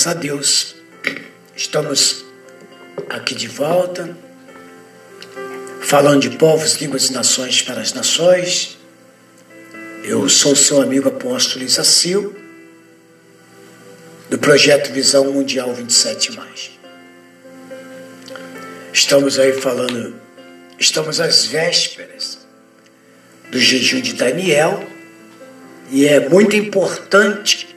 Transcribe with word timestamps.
Graças 0.00 0.16
a 0.16 0.18
Deus, 0.18 0.74
estamos 1.54 2.24
aqui 3.10 3.34
de 3.34 3.46
volta, 3.46 4.16
falando 5.82 6.22
de 6.22 6.38
povos, 6.38 6.76
línguas 6.76 7.10
e 7.10 7.12
nações 7.12 7.60
para 7.60 7.82
as 7.82 7.92
nações. 7.92 8.78
Eu 10.02 10.26
sou 10.30 10.56
seu 10.56 10.80
amigo 10.80 11.10
apóstolo 11.10 11.66
Isacil, 11.66 12.34
do 14.30 14.38
projeto 14.38 14.90
Visão 14.90 15.30
Mundial 15.34 15.74
27. 15.74 16.32
Estamos 18.94 19.38
aí 19.38 19.52
falando, 19.52 20.18
estamos 20.78 21.20
às 21.20 21.44
vésperas 21.44 22.38
do 23.50 23.58
jejum 23.60 24.00
de 24.00 24.14
Daniel, 24.14 24.82
e 25.90 26.06
é 26.06 26.26
muito 26.26 26.56
importante 26.56 27.68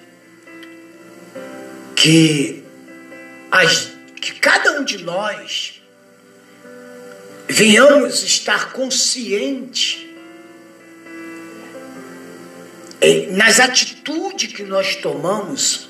que, 2.03 2.61
as, 3.49 3.93
que 4.19 4.33
cada 4.33 4.73
um 4.73 4.83
de 4.83 5.01
nós 5.01 5.81
venhamos 7.47 8.21
estar 8.23 8.73
consciente 8.73 10.13
nas 13.31 13.61
atitudes 13.61 14.51
que 14.51 14.63
nós 14.63 14.97
tomamos 14.97 15.87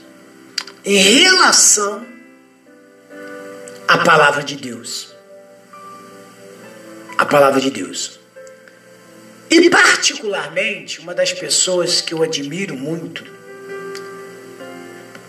em 0.85 0.97
relação 0.97 2.05
à 3.87 3.97
palavra 3.97 4.43
de 4.43 4.55
Deus. 4.55 5.15
A 7.17 7.25
palavra 7.25 7.59
de 7.59 7.71
Deus. 7.71 8.19
E, 9.49 9.67
particularmente, 9.67 10.99
uma 10.99 11.15
das 11.15 11.33
pessoas 11.33 12.01
que 12.01 12.13
eu 12.13 12.21
admiro 12.21 12.75
muito 12.75 13.23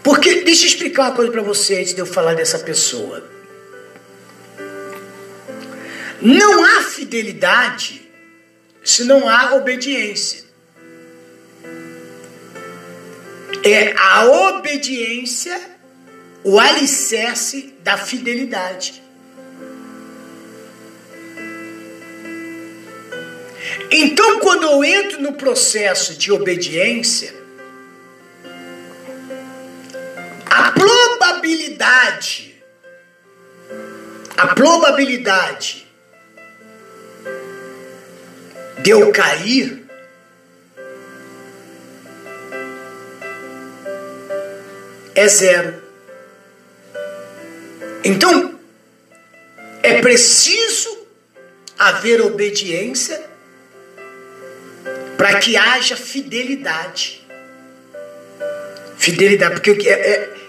porque, 0.04 0.42
deixa 0.42 0.64
eu 0.64 0.68
explicar 0.68 1.04
uma 1.04 1.16
coisa 1.16 1.32
para 1.32 1.42
você 1.42 1.80
antes 1.80 1.94
de 1.94 2.00
eu 2.00 2.06
falar 2.06 2.34
dessa 2.34 2.58
pessoa. 2.58 3.26
Não 6.20 6.64
há 6.64 6.82
fidelidade 6.82 8.02
se 8.84 9.04
não 9.04 9.28
há 9.28 9.54
obediência. 9.54 10.44
É 13.64 13.94
a 13.96 14.26
obediência 14.26 15.74
o 16.44 16.60
alicerce 16.60 17.74
da 17.82 17.96
fidelidade. 17.96 19.02
Então, 23.90 24.40
quando 24.40 24.64
eu 24.64 24.84
entro 24.84 25.22
no 25.22 25.32
processo 25.32 26.14
de 26.14 26.30
obediência, 26.30 27.43
probabilidade, 31.84 32.54
a 34.36 34.46
probabilidade 34.48 35.86
de 38.82 38.90
eu 38.90 39.12
cair 39.12 39.84
é 45.14 45.28
zero. 45.28 45.82
Então, 48.02 48.58
é 49.82 50.00
preciso 50.00 51.06
haver 51.78 52.20
obediência 52.22 53.22
para 55.16 55.38
que 55.38 55.56
haja 55.56 55.96
fidelidade. 55.96 57.26
Fidelidade, 58.96 59.60
porque 59.60 59.88
é, 59.88 59.92
é, 59.92 60.43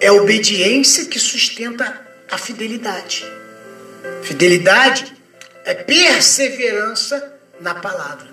é 0.00 0.06
a 0.06 0.12
obediência 0.14 1.04
que 1.04 1.18
sustenta 1.18 2.00
a 2.30 2.38
fidelidade. 2.38 3.24
Fidelidade 4.22 5.14
é 5.64 5.74
perseverança 5.74 7.38
na 7.60 7.74
palavra. 7.74 8.28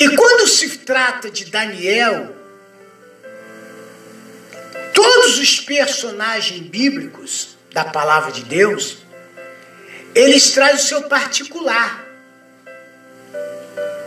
E 0.00 0.16
quando 0.16 0.46
se 0.46 0.78
trata 0.78 1.30
de 1.30 1.46
Daniel, 1.46 2.34
todos 4.92 5.38
os 5.38 5.60
personagens 5.60 6.60
bíblicos 6.60 7.56
da 7.72 7.84
palavra 7.84 8.32
de 8.32 8.44
Deus, 8.44 8.98
eles 10.14 10.50
trazem 10.50 10.76
o 10.76 10.78
seu 10.78 11.02
particular. 11.04 12.04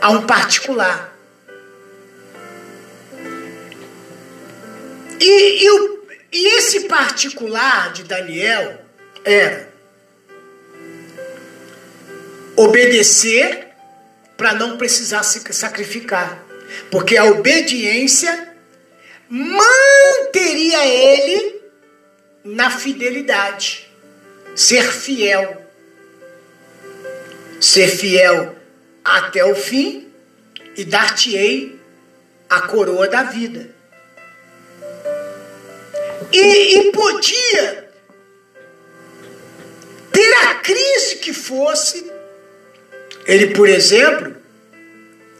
Há 0.00 0.10
um 0.10 0.26
particular. 0.26 1.11
E, 5.24 5.64
e, 5.64 5.70
o, 5.70 6.04
e 6.32 6.46
esse 6.58 6.80
particular 6.88 7.92
de 7.92 8.02
Daniel 8.02 8.84
era 9.24 9.72
obedecer 12.56 13.68
para 14.36 14.52
não 14.52 14.76
precisar 14.76 15.22
se 15.22 15.40
sacrificar. 15.52 16.44
Porque 16.90 17.16
a 17.16 17.26
obediência 17.26 18.52
manteria 19.28 20.84
ele 20.86 21.62
na 22.42 22.68
fidelidade. 22.68 23.88
Ser 24.56 24.82
fiel. 24.82 25.64
Ser 27.60 27.86
fiel 27.86 28.56
até 29.04 29.44
o 29.44 29.54
fim 29.54 30.12
e 30.76 30.84
dar-te-ei 30.84 31.78
a 32.50 32.62
coroa 32.62 33.06
da 33.06 33.22
vida. 33.22 33.81
E, 36.32 36.78
e 36.78 36.92
podia 36.92 37.88
ter 40.12 40.34
a 40.48 40.54
crise 40.56 41.16
que 41.16 41.32
fosse. 41.32 42.10
Ele, 43.26 43.48
por 43.48 43.68
exemplo, 43.68 44.36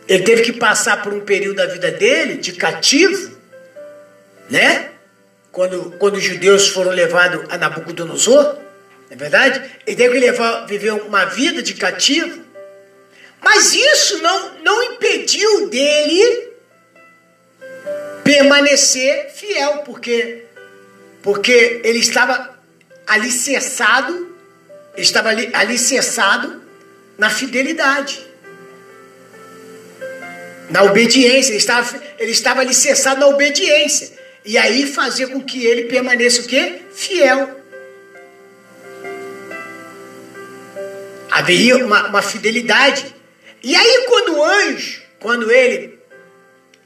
ele 0.08 0.22
teve 0.24 0.42
que 0.42 0.52
passar 0.52 1.02
por 1.02 1.12
um 1.12 1.20
período 1.20 1.56
da 1.56 1.66
vida 1.66 1.90
dele 1.90 2.36
de 2.36 2.52
cativo, 2.52 3.36
né? 4.50 4.90
Quando, 5.50 5.92
quando 5.98 6.16
os 6.16 6.22
judeus 6.22 6.68
foram 6.68 6.90
levados 6.90 7.44
a 7.50 7.58
Nabucodonosor, 7.58 8.54
não 8.54 8.62
é 9.10 9.16
verdade? 9.16 9.62
Ele 9.86 9.96
teve 9.96 10.14
que 10.14 10.20
levar, 10.20 10.66
viver 10.66 10.92
uma 10.92 11.26
vida 11.26 11.62
de 11.62 11.74
cativo. 11.74 12.42
Mas 13.40 13.74
isso 13.74 14.22
não, 14.22 14.58
não 14.62 14.82
impediu 14.84 15.68
dele 15.68 16.52
permanecer 18.24 19.30
fiel, 19.34 19.78
porque 19.78 20.44
porque 21.22 21.80
ele 21.84 22.00
estava 22.00 22.58
alicerçado, 23.06 24.36
estava 24.96 25.28
ali, 25.28 25.50
alicerçado 25.54 26.60
na 27.16 27.30
fidelidade, 27.30 28.26
na 30.70 30.82
obediência, 30.82 31.52
ele 31.52 31.58
estava, 31.58 32.02
ele 32.18 32.32
estava 32.32 32.60
alicerçado 32.60 33.20
na 33.20 33.26
obediência. 33.26 34.12
E 34.44 34.58
aí 34.58 34.86
fazia 34.86 35.28
com 35.28 35.40
que 35.40 35.64
ele 35.64 35.84
permaneça 35.84 36.42
o 36.42 36.46
quê? 36.46 36.80
Fiel. 36.92 37.60
Haveria 41.30 41.76
uma, 41.84 42.08
uma 42.08 42.22
fidelidade. 42.22 43.14
E 43.62 43.76
aí 43.76 44.06
quando 44.08 44.36
o 44.36 44.44
anjo, 44.44 45.02
quando 45.20 45.50
ele 45.50 45.91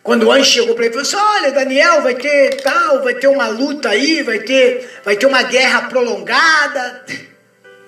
quando 0.06 0.22
o 0.22 0.30
anjo 0.30 0.44
chegou 0.44 0.76
para 0.76 0.86
ele 0.86 0.94
e 0.96 1.02
falou 1.02 1.24
assim: 1.24 1.36
Olha, 1.36 1.50
Daniel, 1.52 2.00
vai 2.00 2.14
ter 2.14 2.62
tal, 2.62 3.02
vai 3.02 3.14
ter 3.14 3.26
uma 3.26 3.48
luta 3.48 3.88
aí, 3.88 4.22
vai 4.22 4.38
ter, 4.38 4.88
vai 5.04 5.16
ter 5.16 5.26
uma 5.26 5.42
guerra 5.42 5.82
prolongada. 5.88 7.04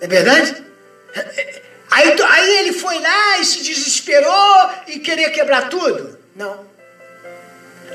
É 0.01 0.07
verdade? 0.07 0.55
Aí, 1.91 2.17
aí 2.23 2.59
ele 2.59 2.73
foi 2.73 3.01
lá 3.01 3.41
e 3.41 3.45
se 3.45 3.65
desesperou 3.65 4.71
e 4.87 5.01
queria 5.01 5.29
quebrar 5.31 5.69
tudo. 5.69 6.17
Não. 6.37 6.65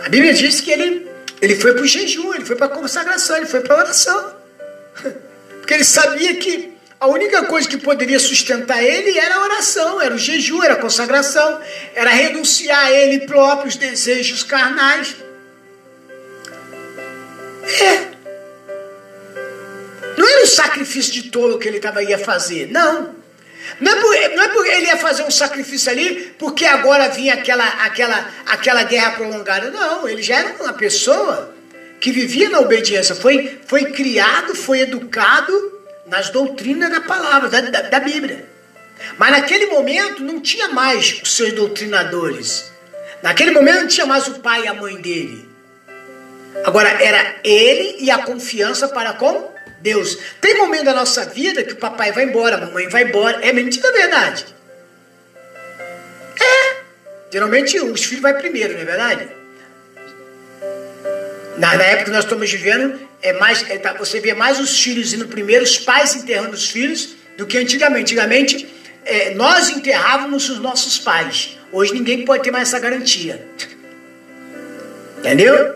A 0.03 0.09
Bíblia 0.09 0.33
diz 0.33 0.59
que 0.59 0.69
ele, 0.69 1.09
Ele 1.41 1.55
foi 1.55 1.73
para 1.73 1.81
o 1.81 1.87
jejum, 1.87 2.33
ele 2.33 2.43
foi 2.43 2.57
para 2.57 2.65
a 2.65 2.69
consagração, 2.77 3.37
ele 3.37 3.45
foi 3.45 3.61
para 3.61 3.73
a 3.73 3.77
oração. 3.77 4.35
Porque 5.61 5.75
ele 5.75 5.85
sabia 5.85 6.35
que 6.35 6.72
a 7.03 7.07
única 7.07 7.43
coisa 7.43 7.67
que 7.67 7.75
poderia 7.75 8.17
sustentar 8.17 8.81
ele 8.81 9.19
era 9.19 9.35
a 9.35 9.43
oração, 9.43 10.01
era 10.01 10.15
o 10.15 10.17
jejum, 10.17 10.63
era 10.63 10.75
a 10.75 10.77
consagração, 10.77 11.59
era 11.93 12.09
renunciar 12.09 12.85
a 12.85 12.91
ele 12.93 13.27
próprio 13.27 13.67
os 13.67 13.75
desejos 13.75 14.41
carnais. 14.41 15.13
É. 17.81 18.07
Não 20.17 20.29
era 20.29 20.43
o 20.45 20.47
sacrifício 20.47 21.11
de 21.11 21.23
tolo 21.23 21.59
que 21.59 21.67
ele 21.67 21.81
tava, 21.81 22.01
ia 22.01 22.17
fazer, 22.17 22.71
não. 22.71 23.13
Não 23.81 23.91
é, 23.91 23.95
por, 23.99 24.35
não 24.37 24.43
é 24.43 24.47
porque 24.47 24.69
ele 24.69 24.85
ia 24.85 24.95
fazer 24.95 25.23
um 25.23 25.31
sacrifício 25.31 25.91
ali 25.91 26.33
porque 26.39 26.63
agora 26.63 27.09
vinha 27.09 27.33
aquela, 27.33 27.67
aquela, 27.83 28.31
aquela 28.45 28.83
guerra 28.83 29.11
prolongada. 29.11 29.69
Não, 29.71 30.07
ele 30.07 30.23
já 30.23 30.37
era 30.37 30.55
uma 30.63 30.71
pessoa 30.71 31.53
que 31.99 32.13
vivia 32.13 32.49
na 32.49 32.61
obediência, 32.61 33.13
foi, 33.13 33.59
foi 33.65 33.91
criado, 33.91 34.55
foi 34.55 34.79
educado 34.79 35.72
nas 36.05 36.29
doutrinas 36.29 36.89
da 36.89 37.01
palavra, 37.01 37.49
da, 37.49 37.61
da, 37.61 37.81
da 37.81 37.99
Bíblia. 37.99 38.45
Mas 39.17 39.31
naquele 39.31 39.67
momento 39.67 40.23
não 40.23 40.39
tinha 40.39 40.69
mais 40.69 41.21
os 41.21 41.35
seus 41.35 41.53
doutrinadores. 41.53 42.71
Naquele 43.21 43.51
momento 43.51 43.81
não 43.81 43.87
tinha 43.87 44.05
mais 44.05 44.27
o 44.27 44.39
pai 44.39 44.63
e 44.63 44.67
a 44.67 44.73
mãe 44.73 44.99
dele. 45.01 45.49
Agora 46.63 46.89
era 47.03 47.35
ele 47.43 47.97
e 47.99 48.11
a 48.11 48.19
confiança 48.19 48.87
para 48.87 49.13
com 49.13 49.51
Deus. 49.81 50.17
Tem 50.39 50.57
momento 50.57 50.85
da 50.85 50.93
nossa 50.93 51.25
vida 51.25 51.63
que 51.63 51.73
o 51.73 51.77
papai 51.77 52.11
vai 52.11 52.23
embora, 52.23 52.55
a 52.55 52.59
mamãe 52.59 52.87
vai 52.87 53.03
embora. 53.03 53.45
É 53.45 53.51
mentira, 53.51 53.87
é 53.87 53.91
verdade. 53.91 54.45
É. 56.39 56.75
Geralmente 57.31 57.79
os 57.79 58.03
filhos 58.03 58.21
vai 58.21 58.33
primeiro, 58.35 58.73
não 58.73 58.81
é 58.81 58.85
verdade? 58.85 59.27
Na, 61.57 61.75
na 61.75 61.83
época 61.83 62.05
que 62.05 62.11
nós 62.11 62.23
estamos 62.23 62.49
vivendo, 62.49 62.99
é 63.23 63.33
mais, 63.33 63.67
é, 63.69 63.77
tá, 63.77 63.93
você 63.93 64.19
vê 64.19 64.33
mais 64.33 64.59
os 64.59 64.79
filhos 64.79 65.13
indo 65.13 65.27
primeiro, 65.27 65.63
os 65.63 65.79
pais 65.79 66.13
enterrando 66.13 66.53
os 66.53 66.69
filhos, 66.69 67.15
do 67.37 67.47
que 67.47 67.57
antigamente. 67.57 68.13
Antigamente, 68.13 68.67
é, 69.05 69.33
nós 69.33 69.69
enterrávamos 69.69 70.49
os 70.49 70.59
nossos 70.59 70.99
pais. 70.99 71.57
Hoje 71.71 71.93
ninguém 71.93 72.25
pode 72.25 72.43
ter 72.43 72.51
mais 72.51 72.67
essa 72.67 72.79
garantia. 72.79 73.47
Entendeu? 75.17 75.75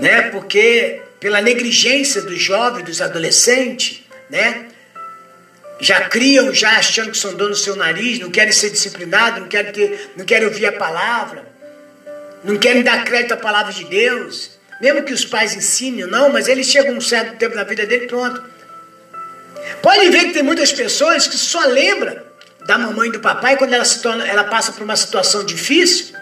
Né? 0.00 0.22
Porque 0.30 1.02
pela 1.18 1.42
negligência 1.42 2.22
dos 2.22 2.40
jovens, 2.40 2.84
dos 2.84 3.00
adolescentes, 3.02 4.04
né? 4.30 4.66
Já 5.80 6.02
criam, 6.08 6.52
já 6.52 6.70
achando 6.70 7.10
que 7.10 7.18
são 7.18 7.34
donos 7.34 7.58
do 7.58 7.64
seu 7.64 7.76
nariz, 7.76 8.18
não 8.18 8.30
querem 8.30 8.52
ser 8.52 8.70
disciplinados, 8.70 9.40
não 9.40 9.48
querem, 9.48 9.72
ter, 9.72 10.10
não 10.16 10.24
querem 10.24 10.48
ouvir 10.48 10.66
a 10.66 10.72
palavra, 10.72 11.46
não 12.42 12.56
querem 12.56 12.82
dar 12.82 13.04
crédito 13.04 13.34
à 13.34 13.36
palavra 13.36 13.72
de 13.72 13.84
Deus. 13.84 14.57
Mesmo 14.80 15.02
que 15.02 15.12
os 15.12 15.24
pais 15.24 15.54
ensinem, 15.54 16.06
não, 16.06 16.30
mas 16.30 16.46
eles 16.46 16.66
chegam 16.66 16.94
um 16.94 17.00
certo 17.00 17.36
tempo 17.36 17.56
na 17.56 17.64
vida 17.64 17.84
dele, 17.84 18.06
pronto. 18.06 18.42
Pode 19.82 20.08
ver 20.10 20.26
que 20.26 20.32
tem 20.34 20.42
muitas 20.42 20.72
pessoas 20.72 21.26
que 21.26 21.36
só 21.36 21.66
lembram 21.66 22.16
da 22.64 22.78
mamãe 22.78 23.08
e 23.08 23.12
do 23.12 23.20
papai 23.20 23.56
quando 23.56 23.72
ela, 23.72 23.84
se 23.84 24.00
torna, 24.00 24.26
ela 24.26 24.44
passa 24.44 24.72
por 24.72 24.82
uma 24.82 24.96
situação 24.96 25.44
difícil. 25.44 26.16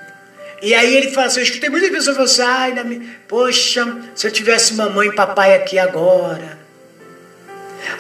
E 0.62 0.74
aí 0.74 0.96
ele 0.96 1.10
fala 1.10 1.26
assim, 1.26 1.40
eu 1.40 1.44
escutei 1.44 1.68
muitas 1.68 1.90
pessoas 1.90 2.16
falando 2.16 2.30
assim, 2.30 2.42
ai, 2.42 2.84
minha, 2.84 3.16
poxa, 3.28 3.84
se 4.14 4.26
eu 4.26 4.30
tivesse 4.30 4.74
mamãe 4.74 5.08
e 5.08 5.14
papai 5.14 5.54
aqui 5.54 5.78
agora. 5.78 6.58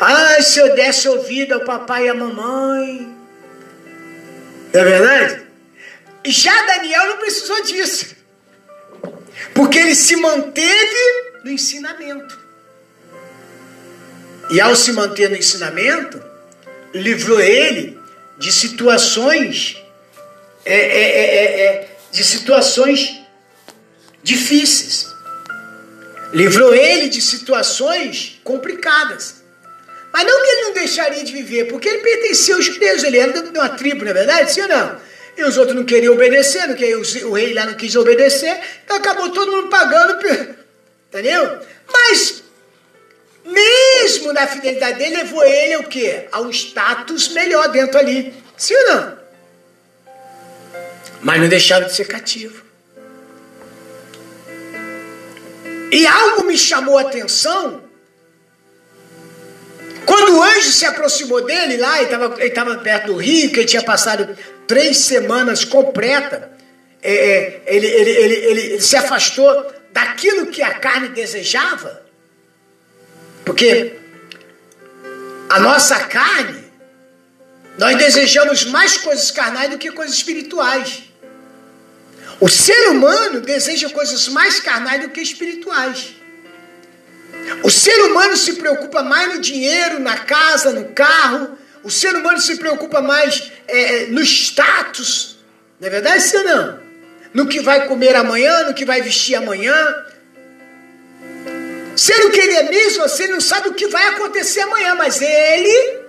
Ai, 0.00 0.42
se 0.42 0.58
eu 0.58 0.74
desse 0.74 1.06
ouvido 1.08 1.54
ao 1.54 1.60
papai 1.60 2.06
e 2.06 2.08
à 2.08 2.14
mamãe. 2.14 3.14
Não 4.72 4.80
é 4.80 4.84
verdade? 4.84 5.42
Já 6.24 6.66
Daniel 6.66 7.06
não 7.08 7.16
precisou 7.18 7.62
disso. 7.62 8.15
Porque 9.54 9.78
ele 9.78 9.94
se 9.94 10.16
manteve 10.16 11.32
no 11.44 11.50
ensinamento. 11.50 12.38
E 14.50 14.60
ao 14.60 14.76
se 14.76 14.92
manter 14.92 15.28
no 15.28 15.36
ensinamento, 15.36 16.22
livrou 16.94 17.40
ele 17.40 17.98
de 18.38 18.52
situações 18.52 19.82
é, 20.64 20.74
é, 20.74 21.00
é, 21.00 21.60
é, 21.60 21.88
de 22.10 22.24
situações 22.24 23.20
difíceis. 24.22 25.06
Livrou 26.32 26.74
ele 26.74 27.08
de 27.08 27.22
situações 27.22 28.40
complicadas. 28.42 29.36
Mas 30.12 30.24
não 30.24 30.42
que 30.42 30.50
ele 30.50 30.62
não 30.62 30.72
deixaria 30.72 31.22
de 31.22 31.32
viver, 31.32 31.66
porque 31.66 31.88
ele 31.88 31.98
pertencia 31.98 32.56
aos 32.56 32.64
judeus, 32.64 33.04
ele 33.04 33.18
era 33.18 33.32
de 33.32 33.56
uma 33.56 33.68
tribo, 33.68 34.04
não 34.04 34.10
é 34.10 34.14
verdade? 34.14 34.52
Sim 34.52 34.62
ou 34.62 34.68
não? 34.68 35.00
E 35.36 35.44
os 35.44 35.58
outros 35.58 35.76
não 35.76 35.84
queriam 35.84 36.14
obedecer, 36.14 36.66
não 36.66 36.74
queriam, 36.74 37.02
o 37.28 37.32
rei 37.32 37.52
lá 37.52 37.66
não 37.66 37.74
quis 37.74 37.94
obedecer, 37.94 38.58
então 38.84 38.96
acabou 38.96 39.30
todo 39.30 39.52
mundo 39.52 39.68
pagando, 39.68 40.18
entendeu? 41.08 41.60
Mas, 41.92 42.42
mesmo 43.44 44.32
na 44.32 44.46
fidelidade 44.46 44.98
dele, 44.98 45.16
levou 45.16 45.44
ele 45.44 45.76
o 45.76 45.84
quê? 45.84 46.26
A 46.32 46.40
um 46.40 46.50
status 46.50 47.28
melhor 47.28 47.68
dentro 47.68 47.98
ali. 47.98 48.32
Sim 48.56 48.74
ou 48.74 48.94
não? 48.94 49.18
Mas 51.20 51.40
não 51.40 51.48
deixaram 51.48 51.86
de 51.86 51.94
ser 51.94 52.06
cativo. 52.06 52.64
E 55.92 56.06
algo 56.06 56.44
me 56.44 56.56
chamou 56.56 56.98
a 56.98 57.02
atenção 57.02 57.86
quando 60.06 60.38
o 60.38 60.42
anjo 60.42 60.70
se 60.70 60.86
aproximou 60.86 61.44
dele 61.44 61.76
lá, 61.76 62.00
ele 62.00 62.12
estava 62.46 62.76
perto 62.78 63.06
do 63.06 63.16
rio, 63.16 63.50
que 63.50 63.58
ele 63.58 63.66
tinha 63.66 63.82
passado 63.82 64.36
três 64.66 64.98
semanas 64.98 65.64
completa, 65.64 66.50
é, 67.02 67.12
é, 67.12 67.62
ele, 67.66 67.86
ele, 67.86 68.10
ele, 68.10 68.34
ele 68.34 68.80
se 68.80 68.96
afastou 68.96 69.72
daquilo 69.92 70.46
que 70.46 70.62
a 70.62 70.74
carne 70.74 71.08
desejava, 71.08 72.02
porque 73.44 73.96
a 75.48 75.60
nossa 75.60 76.00
carne, 76.00 76.64
nós 77.78 77.96
desejamos 77.96 78.64
mais 78.64 78.96
coisas 78.96 79.30
carnais 79.30 79.70
do 79.70 79.78
que 79.78 79.92
coisas 79.92 80.16
espirituais. 80.16 81.04
O 82.40 82.48
ser 82.48 82.88
humano 82.88 83.40
deseja 83.40 83.88
coisas 83.90 84.28
mais 84.28 84.60
carnais 84.60 85.02
do 85.02 85.10
que 85.10 85.20
espirituais. 85.20 86.14
O 87.62 87.70
ser 87.70 87.96
humano 88.02 88.36
se 88.36 88.54
preocupa 88.54 89.02
mais 89.02 89.34
no 89.34 89.40
dinheiro, 89.40 90.00
na 90.00 90.18
casa, 90.18 90.72
no 90.72 90.86
carro. 90.92 91.55
O 91.86 91.90
ser 91.90 92.16
humano 92.16 92.40
se 92.40 92.56
preocupa 92.56 93.00
mais 93.00 93.52
é, 93.68 94.02
é 94.02 94.06
no 94.06 94.20
status. 94.20 95.36
Não 95.78 95.86
é 95.86 95.90
verdade, 95.90 96.36
ou 96.36 96.42
não? 96.42 96.80
No 97.32 97.46
que 97.46 97.60
vai 97.60 97.86
comer 97.86 98.16
amanhã, 98.16 98.64
no 98.64 98.74
que 98.74 98.84
vai 98.84 99.00
vestir 99.02 99.36
amanhã. 99.36 99.76
Sendo 101.96 102.32
que 102.32 102.40
ele 102.40 102.54
é 102.54 102.62
mesmo 102.64 103.04
assim, 103.04 103.28
não 103.28 103.40
sabe 103.40 103.68
o 103.68 103.74
que 103.74 103.86
vai 103.86 104.04
acontecer 104.08 104.62
amanhã, 104.62 104.96
mas 104.96 105.22
ele. 105.22 106.00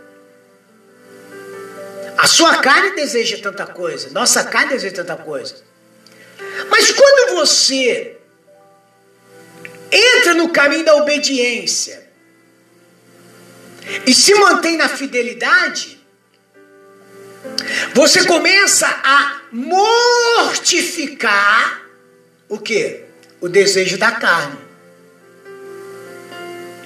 A 2.18 2.26
sua 2.26 2.58
carne 2.58 2.96
deseja 2.96 3.38
tanta 3.38 3.68
coisa, 3.68 4.10
nossa 4.10 4.44
carne 4.46 4.72
deseja 4.72 4.96
tanta 4.96 5.16
coisa. 5.16 5.58
Mas 6.72 6.92
quando 6.92 7.36
você 7.36 8.18
entra 9.92 10.34
no 10.34 10.50
caminho 10.50 10.84
da 10.84 10.96
obediência 10.96 12.07
e 14.06 14.14
se 14.14 14.36
mantém 14.36 14.78
na 14.78 14.90
fidelidade, 14.90 15.98
você 17.94 18.26
começa 18.26 18.88
a 18.88 19.42
mortificar 19.52 21.82
o 22.50 22.58
que? 22.58 23.04
O 23.40 23.50
desejo 23.50 23.98
da 23.98 24.12
carne. 24.12 24.58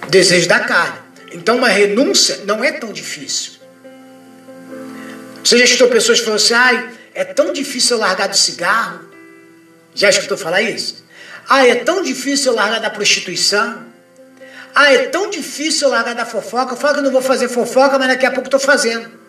O 0.03 0.07
desejo 0.09 0.47
da 0.47 0.59
carne. 0.59 0.99
Então 1.31 1.57
uma 1.57 1.69
renúncia 1.69 2.41
não 2.45 2.63
é 2.63 2.71
tão 2.71 2.91
difícil. 2.91 3.53
Você 5.43 5.57
já 5.57 5.65
escutou 5.65 5.89
pessoas 5.89 6.19
falando 6.19 6.37
assim, 6.37 6.53
ai, 6.53 6.91
é 7.13 7.25
tão 7.25 7.51
difícil 7.51 7.97
eu 7.97 8.01
largar 8.01 8.27
do 8.27 8.37
cigarro. 8.37 9.09
Já 9.93 10.09
escutou 10.09 10.37
falar 10.37 10.61
isso? 10.61 11.03
Ah, 11.49 11.67
é 11.67 11.75
tão 11.75 12.01
difícil 12.03 12.51
eu 12.51 12.55
largar 12.55 12.79
da 12.79 12.89
prostituição. 12.89 13.90
Ah, 14.73 14.93
é 14.93 15.07
tão 15.07 15.29
difícil 15.29 15.87
eu 15.87 15.91
largar 15.93 16.15
da 16.15 16.25
fofoca. 16.25 16.73
Eu 16.73 16.77
falo 16.77 16.93
que 16.95 16.99
eu 16.99 17.03
não 17.03 17.11
vou 17.11 17.21
fazer 17.21 17.49
fofoca, 17.49 17.97
mas 17.99 18.07
daqui 18.07 18.25
a 18.25 18.31
pouco 18.31 18.47
estou 18.47 18.59
fazendo. 18.59 19.21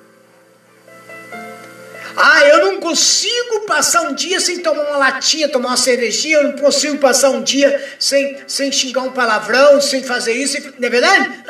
Ah, 2.16 2.44
eu 2.44 2.66
não 2.66 2.80
consigo 2.80 3.60
passar 3.66 4.02
um 4.02 4.14
dia 4.14 4.38
sem 4.38 4.58
tomar 4.58 4.82
uma 4.84 4.98
latinha, 4.98 5.48
tomar 5.48 5.70
uma 5.70 5.76
cervejinha, 5.76 6.36
eu 6.36 6.44
não 6.44 6.52
consigo 6.52 6.98
passar 6.98 7.30
um 7.30 7.42
dia 7.42 7.82
sem, 7.98 8.36
sem 8.46 8.70
xingar 8.70 9.02
um 9.02 9.12
palavrão, 9.12 9.80
sem 9.80 10.02
fazer 10.02 10.34
isso, 10.34 10.58
não 10.78 10.86
é 10.86 10.90
verdade? 10.90 11.42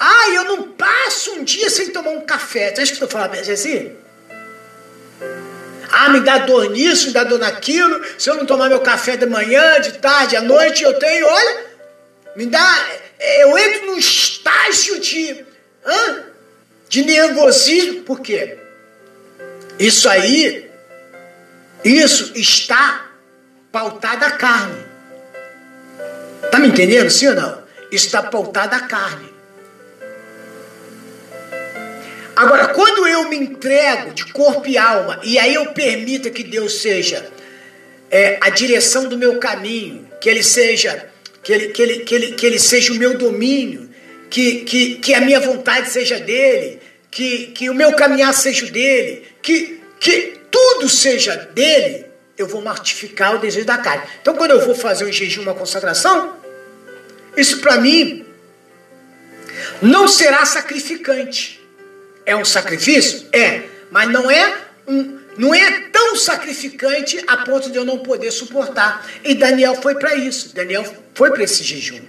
Ah, 0.00 0.30
eu 0.30 0.44
não 0.44 0.62
passo 0.68 1.32
um 1.32 1.44
dia 1.44 1.68
sem 1.68 1.90
tomar 1.90 2.10
um 2.10 2.22
café. 2.22 2.74
Você 2.74 2.82
acha 2.82 2.92
que 2.92 3.02
eu 3.02 3.06
estou 3.06 3.08
falando 3.08 3.34
assim? 3.38 3.92
Ah, 5.92 6.08
me 6.08 6.20
dá 6.20 6.38
dor 6.38 6.70
nisso, 6.70 7.08
me 7.08 7.12
dá 7.12 7.24
dor 7.24 7.38
naquilo. 7.38 8.00
Se 8.18 8.28
eu 8.28 8.34
não 8.34 8.46
tomar 8.46 8.68
meu 8.68 8.80
café 8.80 9.16
de 9.16 9.26
manhã, 9.26 9.80
de 9.80 9.92
tarde, 9.92 10.36
à 10.36 10.42
noite, 10.42 10.82
eu 10.82 10.98
tenho, 10.98 11.26
olha, 11.26 11.65
me 12.36 12.46
dá. 12.46 12.88
Eu 13.18 13.58
entro 13.58 13.86
num 13.86 13.98
estágio 13.98 15.00
de. 15.00 15.44
De 16.88 17.04
nervosismo. 17.04 18.02
Por 18.02 18.20
quê? 18.20 18.58
Isso 19.78 20.08
aí, 20.08 20.70
isso 21.84 22.32
está 22.34 23.10
pautado 23.72 24.24
a 24.24 24.30
carne. 24.30 24.86
Tá 26.50 26.58
me 26.58 26.68
entendendo, 26.68 27.10
sim 27.10 27.28
ou 27.28 27.34
não? 27.34 27.62
Está 27.90 28.22
pautado 28.22 28.74
à 28.74 28.80
carne. 28.80 29.34
Agora, 32.34 32.68
quando 32.68 33.06
eu 33.06 33.28
me 33.28 33.36
entrego 33.36 34.12
de 34.12 34.26
corpo 34.26 34.68
e 34.68 34.76
alma, 34.76 35.20
e 35.22 35.38
aí 35.38 35.54
eu 35.54 35.72
permito 35.72 36.30
que 36.30 36.44
Deus 36.44 36.80
seja 36.80 37.26
é, 38.10 38.38
a 38.40 38.50
direção 38.50 39.08
do 39.08 39.16
meu 39.16 39.38
caminho, 39.38 40.06
que 40.20 40.28
Ele 40.28 40.42
seja, 40.42 41.08
que 41.46 41.52
ele, 41.52 41.68
que 41.68 41.80
ele, 41.80 41.98
que 42.00 42.14
ele, 42.16 42.32
que 42.32 42.44
ele 42.44 42.58
seja 42.58 42.92
o 42.92 42.96
meu 42.96 43.16
domínio, 43.16 43.88
que, 44.28 44.64
que, 44.64 44.96
que 44.96 45.14
a 45.14 45.20
minha 45.20 45.38
vontade 45.38 45.88
seja 45.88 46.18
dele, 46.18 46.80
que, 47.08 47.46
que 47.54 47.70
o 47.70 47.74
meu 47.74 47.92
caminhar 47.92 48.34
seja 48.34 48.66
dele, 48.66 49.24
que, 49.40 49.80
que 50.00 50.40
tudo 50.50 50.88
seja 50.88 51.36
dele, 51.36 52.06
eu 52.36 52.48
vou 52.48 52.60
mortificar 52.60 53.36
o 53.36 53.38
desejo 53.38 53.64
da 53.64 53.78
carne. 53.78 54.02
Então, 54.20 54.34
quando 54.34 54.50
eu 54.50 54.66
vou 54.66 54.74
fazer 54.74 55.04
um 55.04 55.12
jejum, 55.12 55.42
uma 55.42 55.54
consagração, 55.54 56.34
isso 57.36 57.60
para 57.60 57.76
mim 57.76 58.26
não 59.80 60.08
será 60.08 60.44
sacrificante. 60.44 61.60
É 62.24 62.34
um 62.34 62.44
sacrifício? 62.44 63.24
É, 63.32 63.62
mas 63.92 64.10
não 64.10 64.28
é 64.28 64.52
um, 64.88 65.16
não 65.38 65.54
é 65.54 65.80
tão 65.90 66.16
sacrificante 66.16 67.22
a 67.26 67.38
ponto 67.38 67.70
de 67.70 67.76
eu 67.76 67.84
não 67.84 67.98
poder 67.98 68.30
suportar. 68.30 69.06
E 69.22 69.34
Daniel 69.34 69.74
foi 69.76 69.94
para 69.94 70.14
isso. 70.14 70.54
Daniel 70.54 70.84
foi 71.14 71.30
para 71.30 71.42
esse 71.42 71.62
jejum. 71.62 72.00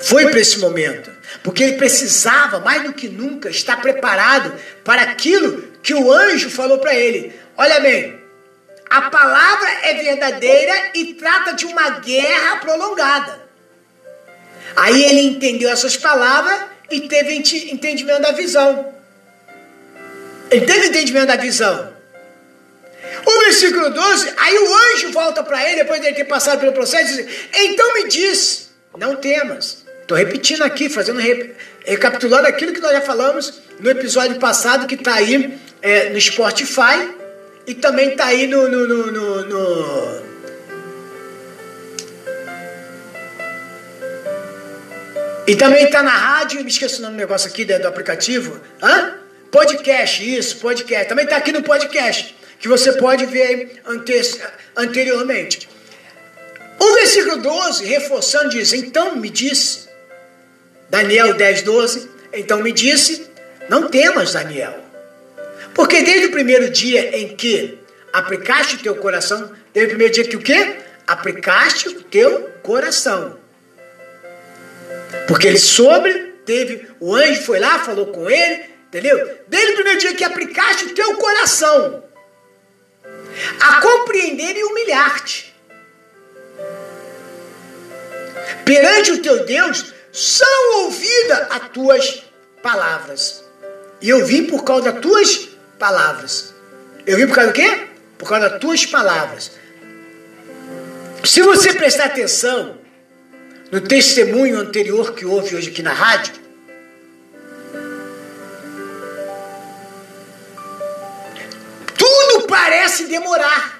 Foi 0.00 0.28
para 0.28 0.40
esse 0.40 0.58
momento. 0.58 1.10
Porque 1.42 1.62
ele 1.62 1.76
precisava, 1.76 2.60
mais 2.60 2.82
do 2.82 2.92
que 2.92 3.08
nunca, 3.08 3.50
estar 3.50 3.80
preparado 3.80 4.52
para 4.84 5.02
aquilo 5.02 5.62
que 5.82 5.94
o 5.94 6.12
anjo 6.12 6.50
falou 6.50 6.78
para 6.78 6.94
ele. 6.94 7.32
Olha 7.56 7.80
bem, 7.80 8.18
a 8.88 9.02
palavra 9.02 9.68
é 9.82 9.94
verdadeira 9.94 10.90
e 10.94 11.14
trata 11.14 11.52
de 11.52 11.66
uma 11.66 11.90
guerra 12.00 12.56
prolongada. 12.56 13.48
Aí 14.76 15.04
ele 15.04 15.20
entendeu 15.22 15.70
essas 15.70 15.96
palavras 15.96 16.60
e 16.90 17.02
teve 17.02 17.34
entendimento 17.34 18.22
da 18.22 18.32
visão. 18.32 18.97
Ele 20.50 20.66
teve 20.66 20.86
entendimento 20.86 21.26
da 21.26 21.36
visão. 21.36 21.92
O 23.24 23.40
versículo 23.40 23.90
12, 23.90 24.32
aí 24.36 24.58
o 24.58 24.74
anjo 24.74 25.12
volta 25.12 25.42
para 25.42 25.68
ele, 25.68 25.82
depois 25.82 26.00
de 26.00 26.12
ter 26.12 26.24
passado 26.24 26.60
pelo 26.60 26.72
processo, 26.72 27.20
e 27.20 27.24
diz: 27.24 27.36
Então 27.54 27.94
me 27.94 28.08
diz, 28.08 28.70
não 28.96 29.16
temas. 29.16 29.84
Estou 30.00 30.16
repetindo 30.16 30.62
aqui, 30.62 30.88
fazendo 30.88 31.20
recapitulando 31.84 32.46
aquilo 32.46 32.72
que 32.72 32.80
nós 32.80 32.92
já 32.92 33.00
falamos 33.02 33.60
no 33.78 33.90
episódio 33.90 34.38
passado, 34.38 34.86
que 34.86 34.94
está 34.94 35.14
aí 35.14 35.58
é, 35.82 36.08
no 36.08 36.20
Spotify 36.20 37.10
e 37.66 37.74
também 37.74 38.10
está 38.10 38.26
aí 38.26 38.46
no, 38.46 38.68
no, 38.68 38.86
no, 38.88 39.12
no, 39.12 39.42
no 39.44 40.28
E 45.46 45.56
também 45.56 45.84
está 45.84 46.02
na 46.02 46.10
rádio, 46.10 46.62
me 46.62 46.68
esqueço 46.68 46.98
o 46.98 47.02
nome 47.02 47.14
do 47.14 47.18
negócio 47.18 47.48
aqui 47.48 47.64
do 47.64 47.88
aplicativo. 47.88 48.60
Hã? 48.82 49.14
Podcast, 49.50 50.36
isso, 50.36 50.56
podcast. 50.58 51.08
Também 51.08 51.24
está 51.24 51.36
aqui 51.36 51.52
no 51.52 51.62
podcast, 51.62 52.34
que 52.58 52.68
você 52.68 52.92
pode 52.92 53.26
ver 53.26 53.82
anteriormente. 54.76 55.68
O 56.78 56.94
versículo 56.94 57.38
12, 57.38 57.84
reforçando, 57.84 58.50
diz: 58.50 58.72
Então 58.72 59.16
me 59.16 59.30
disse, 59.30 59.88
Daniel 60.88 61.34
10, 61.34 61.62
12, 61.62 62.10
então 62.32 62.62
me 62.62 62.72
disse, 62.72 63.26
não 63.68 63.88
temas, 63.88 64.32
Daniel. 64.32 64.78
Porque 65.74 66.02
desde 66.02 66.26
o 66.26 66.30
primeiro 66.30 66.70
dia 66.70 67.18
em 67.18 67.36
que 67.36 67.78
aplicaste 68.12 68.76
o 68.76 68.78
teu 68.78 68.96
coração, 68.96 69.52
desde 69.72 69.86
o 69.86 69.96
primeiro 69.96 70.14
dia 70.14 70.24
que 70.24 70.36
o 70.36 70.40
quê? 70.40 70.76
Aplicaste 71.06 71.88
o 71.88 72.02
teu 72.02 72.50
coração 72.62 73.38
porque 75.28 75.46
ele 75.46 75.58
sobre, 75.58 76.12
teve, 76.44 76.88
o 76.98 77.14
anjo 77.14 77.42
foi 77.42 77.60
lá, 77.60 77.78
falou 77.78 78.06
com 78.06 78.28
ele, 78.30 78.64
entendeu? 78.88 79.38
Desde 79.46 79.72
o 79.72 79.74
primeiro 79.74 80.00
dia 80.00 80.14
que 80.14 80.24
aplicaste 80.24 80.86
o 80.86 80.94
teu 80.94 81.16
coração 81.16 82.02
a 83.60 83.80
compreender 83.80 84.56
e 84.56 84.64
humilhar-te. 84.64 85.54
Perante 88.64 89.12
o 89.12 89.22
teu 89.22 89.44
Deus, 89.44 89.92
são 90.12 90.84
ouvidas 90.84 91.46
as 91.50 91.68
tuas 91.68 92.22
palavras. 92.62 93.44
E 94.00 94.08
eu 94.08 94.24
vim 94.24 94.44
por 94.44 94.64
causa 94.64 94.92
das 94.92 95.00
tuas 95.00 95.48
palavras. 95.78 96.54
Eu 97.06 97.16
vim 97.16 97.26
por 97.26 97.34
causa 97.34 97.50
do 97.50 97.54
quê? 97.54 97.86
Por 98.16 98.28
causa 98.28 98.48
das 98.48 98.60
tuas 98.60 98.86
palavras. 98.86 99.52
Se 101.24 101.42
você 101.42 101.72
prestar 101.72 102.06
atenção 102.06 102.78
no 103.70 103.80
testemunho 103.80 104.58
anterior 104.58 105.14
que 105.14 105.26
houve 105.26 105.56
hoje 105.56 105.70
aqui 105.70 105.82
na 105.82 105.92
rádio, 105.92 106.34
parece 112.58 113.04
demorar. 113.04 113.78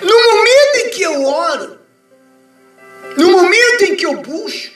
No 0.00 0.22
momento 0.32 0.76
em 0.76 0.90
que 0.90 1.02
eu 1.02 1.24
oro, 1.24 1.78
no 3.16 3.30
momento 3.30 3.82
em 3.84 3.94
que 3.94 4.04
eu 4.04 4.16
busco, 4.16 4.74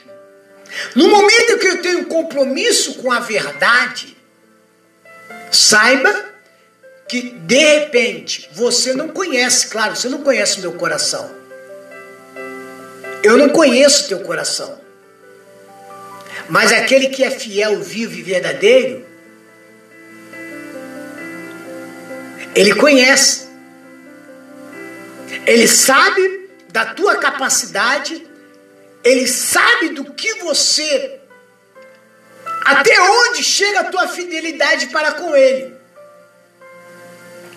no 0.95 1.09
momento 1.09 1.51
em 1.51 1.57
que 1.57 1.67
eu 1.67 1.81
tenho 1.81 2.05
compromisso 2.05 2.95
com 2.95 3.11
a 3.11 3.19
verdade, 3.19 4.15
saiba 5.51 6.31
que 7.09 7.21
de 7.21 7.57
repente 7.57 8.49
você 8.53 8.93
não 8.93 9.09
conhece, 9.09 9.67
claro, 9.67 9.95
você 9.95 10.07
não 10.07 10.23
conhece 10.23 10.59
o 10.59 10.61
meu 10.61 10.73
coração. 10.73 11.29
Eu 13.21 13.37
não 13.37 13.49
conheço 13.49 14.07
teu 14.07 14.19
coração. 14.19 14.79
Mas 16.47 16.71
aquele 16.71 17.09
que 17.09 17.23
é 17.23 17.29
fiel, 17.29 17.81
vivo 17.81 18.15
e 18.15 18.23
verdadeiro, 18.23 19.10
ele 22.55 22.75
conhece. 22.75 23.49
Ele 25.45 25.67
sabe 25.67 26.49
da 26.69 26.85
tua 26.93 27.17
capacidade, 27.17 28.25
ele 29.03 29.27
sabe 29.27 29.89
do 29.89 30.13
que 30.13 30.35
você 30.35 31.19
até 32.63 33.01
onde 33.01 33.43
chega 33.43 33.81
a 33.81 33.83
tua 33.85 34.07
fidelidade 34.07 34.87
para 34.87 35.13
com 35.13 35.35
ele. 35.35 35.73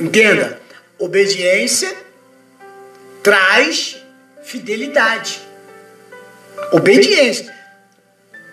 Entenda, 0.00 0.60
obediência 0.98 1.94
traz 3.22 3.96
fidelidade. 4.44 5.40
Obediência. 6.72 7.52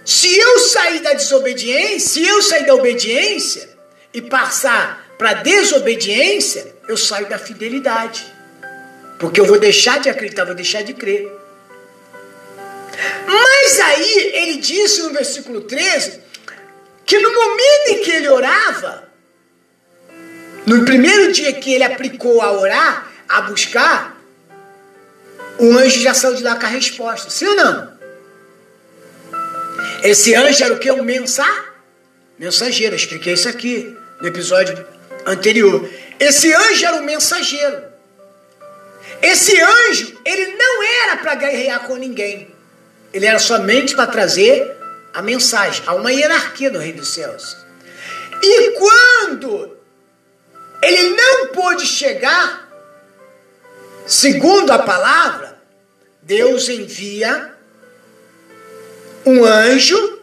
Se 0.06 0.36
eu 0.38 0.60
sair 0.60 1.00
da 1.02 1.14
desobediência, 1.14 2.00
se 2.00 2.28
eu 2.28 2.42
sair 2.42 2.66
da 2.66 2.74
obediência 2.76 3.70
e 4.14 4.22
passar 4.22 5.01
para 5.22 5.36
desobediência, 5.36 6.74
eu 6.88 6.98
saio 6.98 7.30
da 7.30 7.38
fidelidade. 7.38 8.26
Porque 9.20 9.40
eu 9.40 9.46
vou 9.46 9.60
deixar 9.60 10.00
de 10.00 10.10
acreditar, 10.10 10.46
vou 10.46 10.56
deixar 10.56 10.82
de 10.82 10.96
crer. 10.96 11.32
Mas 13.28 13.80
aí 13.82 14.32
ele 14.34 14.58
disse 14.58 15.04
no 15.04 15.12
versículo 15.12 15.62
13 15.62 16.20
que 17.06 17.20
no 17.20 17.32
momento 17.32 17.88
em 17.90 18.04
que 18.04 18.10
ele 18.10 18.30
orava, 18.30 19.08
no 20.66 20.84
primeiro 20.86 21.32
dia 21.32 21.54
que 21.54 21.72
ele 21.72 21.84
aplicou 21.84 22.42
a 22.42 22.54
orar, 22.54 23.12
a 23.30 23.42
buscar, 23.42 24.20
o 25.60 25.78
anjo 25.78 26.00
já 26.00 26.16
saiu 26.16 26.34
de 26.34 26.42
lá 26.42 26.56
com 26.56 26.66
a 26.66 26.70
resposta. 26.70 27.30
Sim 27.30 27.46
ou 27.46 27.56
não? 27.58 27.94
Esse 30.02 30.34
anjo 30.34 30.64
era 30.64 30.74
o 30.74 30.80
que? 30.80 30.92
Um 30.92 31.04
mensar? 31.04 31.76
mensageiro. 32.40 32.96
Eu 32.96 32.98
expliquei 32.98 33.34
isso 33.34 33.48
aqui 33.48 33.96
no 34.20 34.28
episódio 34.28 34.84
anterior. 35.26 35.90
Esse 36.20 36.54
anjo 36.54 36.86
era 36.86 36.98
um 36.98 37.04
mensageiro. 37.04 37.84
Esse 39.22 39.60
anjo, 39.62 40.20
ele 40.26 40.56
não 40.56 40.84
era 40.84 41.18
para 41.18 41.36
guerrear 41.36 41.88
com 41.88 41.96
ninguém. 41.96 42.54
Ele 43.14 43.26
era 43.26 43.40
somente 43.40 43.96
para 43.96 44.08
trazer 44.08 44.78
a 45.14 45.22
mensagem. 45.22 45.84
Há 45.86 45.94
uma 45.94 46.12
hierarquia 46.12 46.70
no 46.70 46.80
reino 46.80 47.00
dos 47.00 47.14
céus. 47.14 47.58
E 48.42 48.72
quando 48.72 49.78
ele 50.82 51.10
não 51.10 51.48
pôde 51.48 51.86
chegar, 51.86 52.68
segundo 54.08 54.72
a 54.72 54.80
palavra, 54.80 55.62
Deus 56.24 56.70
envia 56.70 57.54
um 59.26 59.46
anjo 59.46 60.20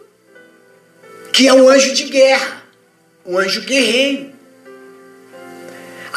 que 1.31 1.47
é 1.47 1.53
um 1.53 1.69
anjo 1.69 1.93
de 1.93 2.03
guerra, 2.05 2.63
um 3.25 3.37
anjo 3.37 3.61
guerreiro. 3.61 4.38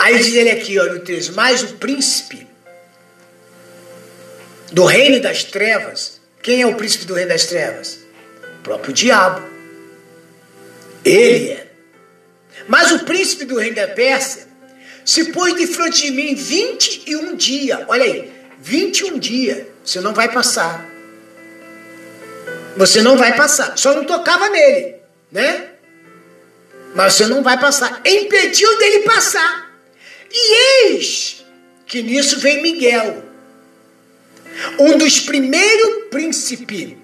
Aí 0.03 0.19
diz 0.19 0.35
ele 0.35 0.51
aqui, 0.51 0.77
ó, 0.81 0.85
no 0.87 0.99
13, 0.99 1.31
mas 1.31 1.63
o 1.63 1.77
príncipe 1.77 2.45
do 4.73 4.85
reino 4.85 5.21
das 5.21 5.45
trevas, 5.45 6.21
quem 6.43 6.61
é 6.61 6.67
o 6.67 6.75
príncipe 6.75 7.05
do 7.05 7.15
reino 7.15 7.29
das 7.29 7.47
trevas? 7.47 8.01
O 8.59 8.63
próprio 8.65 8.93
diabo. 8.93 9.41
Ele 11.05 11.51
é. 11.51 11.67
Mas 12.67 12.91
o 12.91 13.05
príncipe 13.05 13.45
do 13.45 13.57
reino 13.57 13.77
da 13.77 13.87
Pérsia 13.87 14.49
se 15.05 15.27
pôs 15.27 15.55
de 15.55 15.69
frente 15.69 16.07
de 16.07 16.11
mim 16.11 16.35
21 16.35 17.37
dias. 17.37 17.79
Olha 17.87 18.03
aí, 18.03 18.33
21 18.59 19.21
dias. 19.21 19.69
Você 19.85 20.01
não 20.01 20.13
vai 20.13 20.33
passar. 20.33 20.85
Você 22.77 23.03
não 23.03 23.17
vai 23.17 23.37
passar. 23.37 23.79
Só 23.79 23.95
não 23.95 24.05
tocava 24.05 24.49
nele, 24.49 24.97
né? 25.31 25.69
Mas 26.93 27.15
você 27.15 27.27
não 27.27 27.41
vai 27.41 27.57
passar. 27.61 28.01
Impediu 28.05 28.79
dele 28.79 29.05
passar. 29.05 29.62
E 30.33 30.87
eis 30.87 31.45
que 31.87 32.03
nisso 32.03 32.41
vem 32.41 32.63
Miguel, 32.63 33.23
um 34.79 34.97
dos 34.97 35.21
primeiros 35.21 36.07
príncipes, 36.11 36.95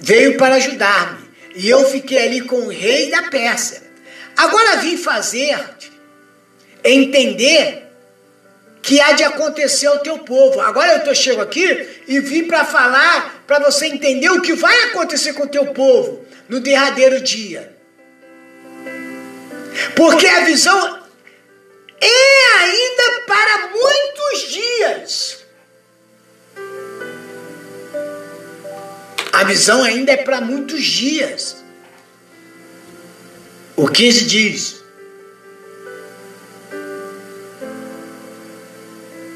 veio 0.00 0.36
para 0.38 0.54
ajudar-me. 0.54 1.28
E 1.54 1.68
eu 1.68 1.84
fiquei 1.90 2.18
ali 2.18 2.40
com 2.40 2.56
o 2.56 2.68
rei 2.68 3.10
da 3.10 3.24
Pérsia. 3.24 3.82
Agora 4.36 4.76
vim 4.76 4.96
fazer 4.96 5.58
entender 6.84 7.88
que 8.80 9.00
há 9.00 9.12
de 9.12 9.24
acontecer 9.24 9.86
ao 9.86 9.98
teu 9.98 10.20
povo. 10.20 10.60
Agora 10.60 11.02
eu 11.04 11.14
chego 11.14 11.42
aqui 11.42 11.86
e 12.06 12.20
vim 12.20 12.44
para 12.44 12.64
falar, 12.64 13.42
para 13.46 13.58
você 13.58 13.86
entender 13.86 14.30
o 14.30 14.40
que 14.40 14.54
vai 14.54 14.84
acontecer 14.84 15.34
com 15.34 15.42
o 15.42 15.48
teu 15.48 15.66
povo 15.74 16.24
no 16.48 16.60
derradeiro 16.60 17.20
dia. 17.20 17.76
Porque 19.94 20.26
a 20.26 20.44
visão 20.44 21.07
é 22.00 22.58
ainda 22.60 23.20
para 23.26 23.68
muitos 23.68 24.48
dias. 24.48 25.38
A 29.32 29.44
visão 29.44 29.84
ainda 29.84 30.12
é 30.12 30.16
para 30.16 30.40
muitos 30.40 30.82
dias. 30.84 31.64
O 33.76 33.86
15 33.86 34.24
diz: 34.24 34.82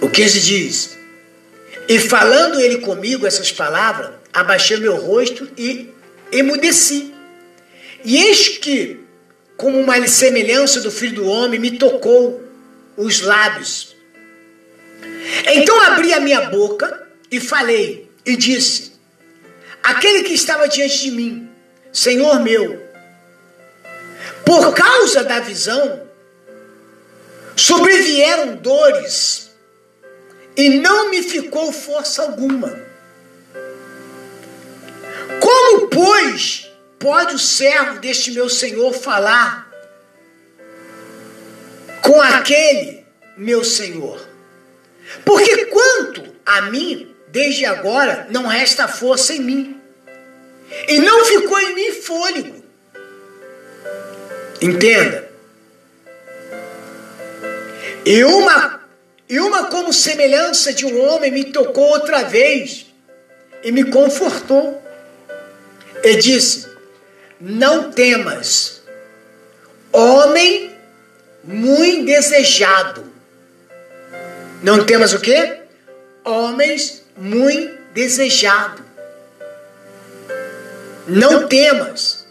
O 0.01 0.11
15 0.11 0.41
diz: 0.41 0.99
E 1.89 2.01
falando 2.01 2.59
ele 2.59 2.79
comigo 2.79 3.25
essas 3.25 3.53
palavras, 3.53 4.11
abaixei 4.33 4.79
meu 4.79 4.97
rosto 4.97 5.49
e 5.57 5.95
emudeci. 6.33 7.15
E 8.05 8.17
eis 8.17 8.49
que, 8.49 8.99
como 9.57 9.79
uma 9.79 10.05
semelhança 10.09 10.81
do 10.81 10.91
filho 10.91 11.15
do 11.15 11.27
homem, 11.29 11.61
me 11.61 11.79
tocou 11.79 12.42
os 12.97 13.21
lábios. 13.21 13.97
Então 15.47 15.81
abri 15.83 16.13
a 16.13 16.21
minha 16.21 16.49
boca 16.51 17.07
e 17.31 17.41
falei, 17.41 18.11
e 18.25 18.37
disse: 18.37 18.93
Aquele 19.83 20.23
que 20.23 20.35
estava 20.35 20.69
diante 20.69 21.01
de 21.01 21.11
mim, 21.11 21.51
Senhor 21.93 22.41
meu, 22.41 22.83
por 24.45 24.75
causa 24.75 25.25
da 25.25 25.41
visão, 25.41 26.07
sobrevieram 27.57 28.57
dores 28.57 29.51
e 30.57 30.69
não 30.81 31.11
me 31.11 31.23
ficou 31.23 31.73
força 31.73 32.23
alguma. 32.23 32.81
Como, 35.41 35.89
pois, 35.89 36.71
pode 36.99 37.35
o 37.35 37.39
servo 37.39 37.99
deste 37.99 38.31
meu 38.31 38.49
senhor 38.49 38.93
falar 38.93 39.62
com 42.03 42.21
aquele 42.21 43.05
meu 43.37 43.65
senhor? 43.65 44.21
Porque 45.25 45.67
quanto 45.67 46.25
a 46.45 46.63
mim, 46.63 47.15
desde 47.29 47.65
agora, 47.65 48.27
não 48.31 48.47
resta 48.47 48.89
força 48.89 49.35
em 49.35 49.41
mim, 49.41 49.81
e 50.89 50.99
não 50.99 51.25
ficou 51.25 51.61
em 51.61 51.75
mim 51.75 51.93
fôlego. 51.93 52.63
Entenda. 54.61 55.31
E 58.05 58.25
uma 58.25 58.81
e 59.29 59.41
uma 59.41 59.67
como 59.69 59.93
semelhança 59.93 60.73
de 60.73 60.85
um 60.85 61.01
homem 61.09 61.31
me 61.31 61.45
tocou 61.45 61.85
outra 61.85 62.25
vez 62.25 62.87
e 63.63 63.73
me 63.73 63.85
confortou. 63.85 64.83
E 66.03 66.17
disse: 66.17 66.69
Não 67.41 67.91
temas, 67.91 68.83
homem 69.93 70.72
muito 71.45 72.07
desejado. 72.07 73.13
Não 74.63 74.85
temas 74.85 75.13
o 75.13 75.21
quê? 75.21 75.61
Homens 76.25 77.03
muito 77.17 77.79
desejado. 77.93 78.85
Não 81.07 81.49
temas. 81.49 82.27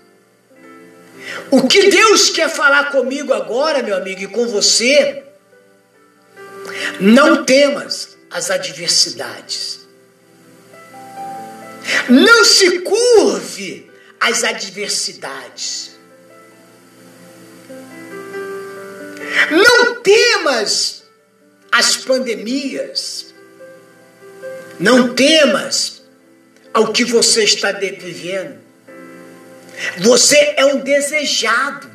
O 1.49 1.67
que 1.67 1.89
Deus 1.89 2.29
quer 2.29 2.49
falar 2.49 2.91
comigo 2.91 3.33
agora, 3.33 3.83
meu 3.83 3.95
amigo, 3.95 4.21
e 4.21 4.27
com 4.27 4.47
você, 4.47 5.23
não 6.99 7.43
temas 7.43 8.17
as 8.29 8.49
adversidades. 8.49 9.81
Não 12.09 12.45
se 12.45 12.79
curve 12.79 13.91
às 14.19 14.43
adversidades. 14.43 15.91
Não 19.51 20.01
temas 20.01 21.03
as 21.71 21.97
pandemias. 21.97 23.33
Não 24.79 25.13
temas 25.13 26.01
ao 26.73 26.91
que 26.93 27.03
você 27.03 27.43
está 27.43 27.71
vivendo. 27.73 28.59
Você 29.99 30.53
é 30.55 30.65
um 30.65 30.79
desejado. 30.79 31.91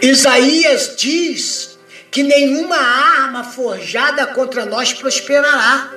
Isaías 0.00 0.94
diz 0.96 1.78
que 2.10 2.22
nenhuma 2.22 2.76
arma 2.76 3.44
forjada 3.44 4.26
contra 4.28 4.64
nós 4.64 4.92
prosperará. 4.92 5.92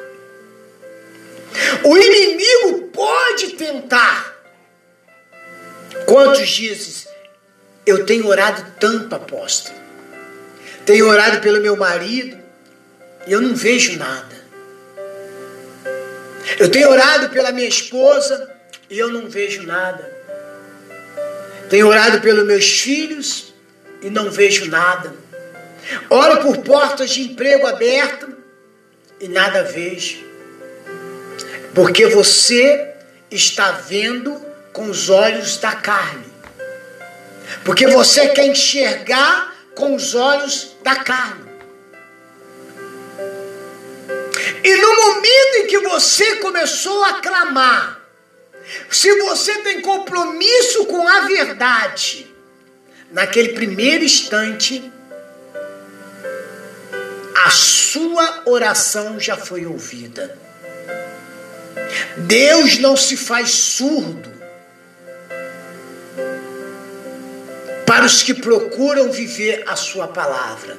O 1.83 1.97
inimigo 1.97 2.89
pode 2.89 3.53
tentar. 3.53 4.35
Quantos 6.05 6.49
dizes? 6.49 7.14
Eu 7.85 8.05
tenho 8.05 8.27
orado 8.27 8.65
tanto, 8.79 9.13
apóstolo. 9.13 9.77
Tenho 10.85 11.07
orado 11.07 11.39
pelo 11.41 11.61
meu 11.61 11.75
marido 11.75 12.37
e 13.27 13.31
eu 13.31 13.41
não 13.41 13.55
vejo 13.55 13.97
nada. 13.97 14.35
Eu 16.59 16.69
tenho 16.69 16.89
orado 16.89 17.29
pela 17.29 17.51
minha 17.51 17.67
esposa 17.67 18.51
e 18.89 18.97
eu 18.97 19.09
não 19.09 19.29
vejo 19.29 19.63
nada. 19.63 20.13
Tenho 21.69 21.87
orado 21.87 22.21
pelos 22.21 22.45
meus 22.45 22.65
filhos 22.79 23.53
e 24.01 24.09
não 24.09 24.29
vejo 24.29 24.65
nada. 24.69 25.13
Oro 26.09 26.41
por 26.41 26.57
portas 26.57 27.11
de 27.11 27.21
emprego 27.21 27.65
aberto 27.67 28.35
e 29.19 29.27
nada 29.27 29.63
vejo. 29.63 30.23
Porque 31.73 32.07
você 32.07 32.93
está 33.29 33.71
vendo 33.71 34.39
com 34.71 34.89
os 34.89 35.09
olhos 35.09 35.57
da 35.57 35.73
carne. 35.73 36.24
Porque 37.63 37.87
você 37.87 38.29
quer 38.29 38.47
enxergar 38.47 39.55
com 39.75 39.95
os 39.95 40.15
olhos 40.15 40.75
da 40.83 40.95
carne. 40.95 41.45
E 44.63 44.75
no 44.77 44.95
momento 44.95 45.55
em 45.57 45.67
que 45.67 45.79
você 45.79 46.37
começou 46.37 47.03
a 47.03 47.13
clamar, 47.21 48.01
se 48.89 49.13
você 49.21 49.59
tem 49.59 49.81
compromisso 49.81 50.85
com 50.85 51.07
a 51.07 51.21
verdade, 51.21 52.27
naquele 53.11 53.49
primeiro 53.49 54.03
instante, 54.03 54.91
a 57.45 57.49
sua 57.51 58.43
oração 58.45 59.19
já 59.19 59.37
foi 59.37 59.65
ouvida. 59.65 60.37
Deus 62.17 62.79
não 62.79 62.97
se 62.97 63.15
faz 63.15 63.51
surdo 63.51 64.34
para 67.95 68.05
os 68.05 68.21
que 68.21 68.33
procuram 68.33 69.09
viver 69.09 69.63
a 69.67 69.77
sua 69.77 70.05
palavra. 70.05 70.77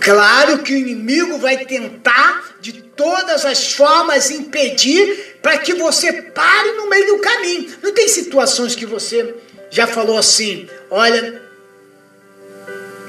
Claro 0.00 0.58
que 0.64 0.72
o 0.72 0.76
inimigo 0.76 1.38
vai 1.38 1.64
tentar 1.64 2.56
de 2.60 2.72
todas 2.72 3.44
as 3.44 3.72
formas 3.72 4.28
impedir 4.32 5.38
para 5.40 5.58
que 5.58 5.74
você 5.74 6.12
pare 6.22 6.72
no 6.72 6.88
meio 6.88 7.06
do 7.06 7.18
caminho. 7.20 7.72
Não 7.80 7.94
tem 7.94 8.08
situações 8.08 8.74
que 8.74 8.84
você 8.84 9.32
já 9.70 9.86
falou 9.86 10.18
assim: 10.18 10.68
olha, 10.90 11.40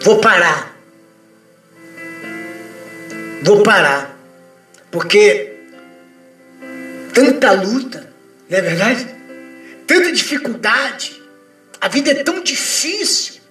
Vou 0.03 0.19
parar. 0.19 0.75
Vou 3.41 3.63
parar. 3.63 4.15
Porque 4.91 5.55
tanta 7.11 7.53
luta, 7.53 8.07
não 8.47 8.57
é 8.57 8.61
verdade? 8.61 9.20
Tanta 9.91 10.09
dificuldade. 10.13 11.21
A 11.81 11.89
vida 11.89 12.11
é 12.11 12.23
tão 12.23 12.41
difícil. 12.41 13.41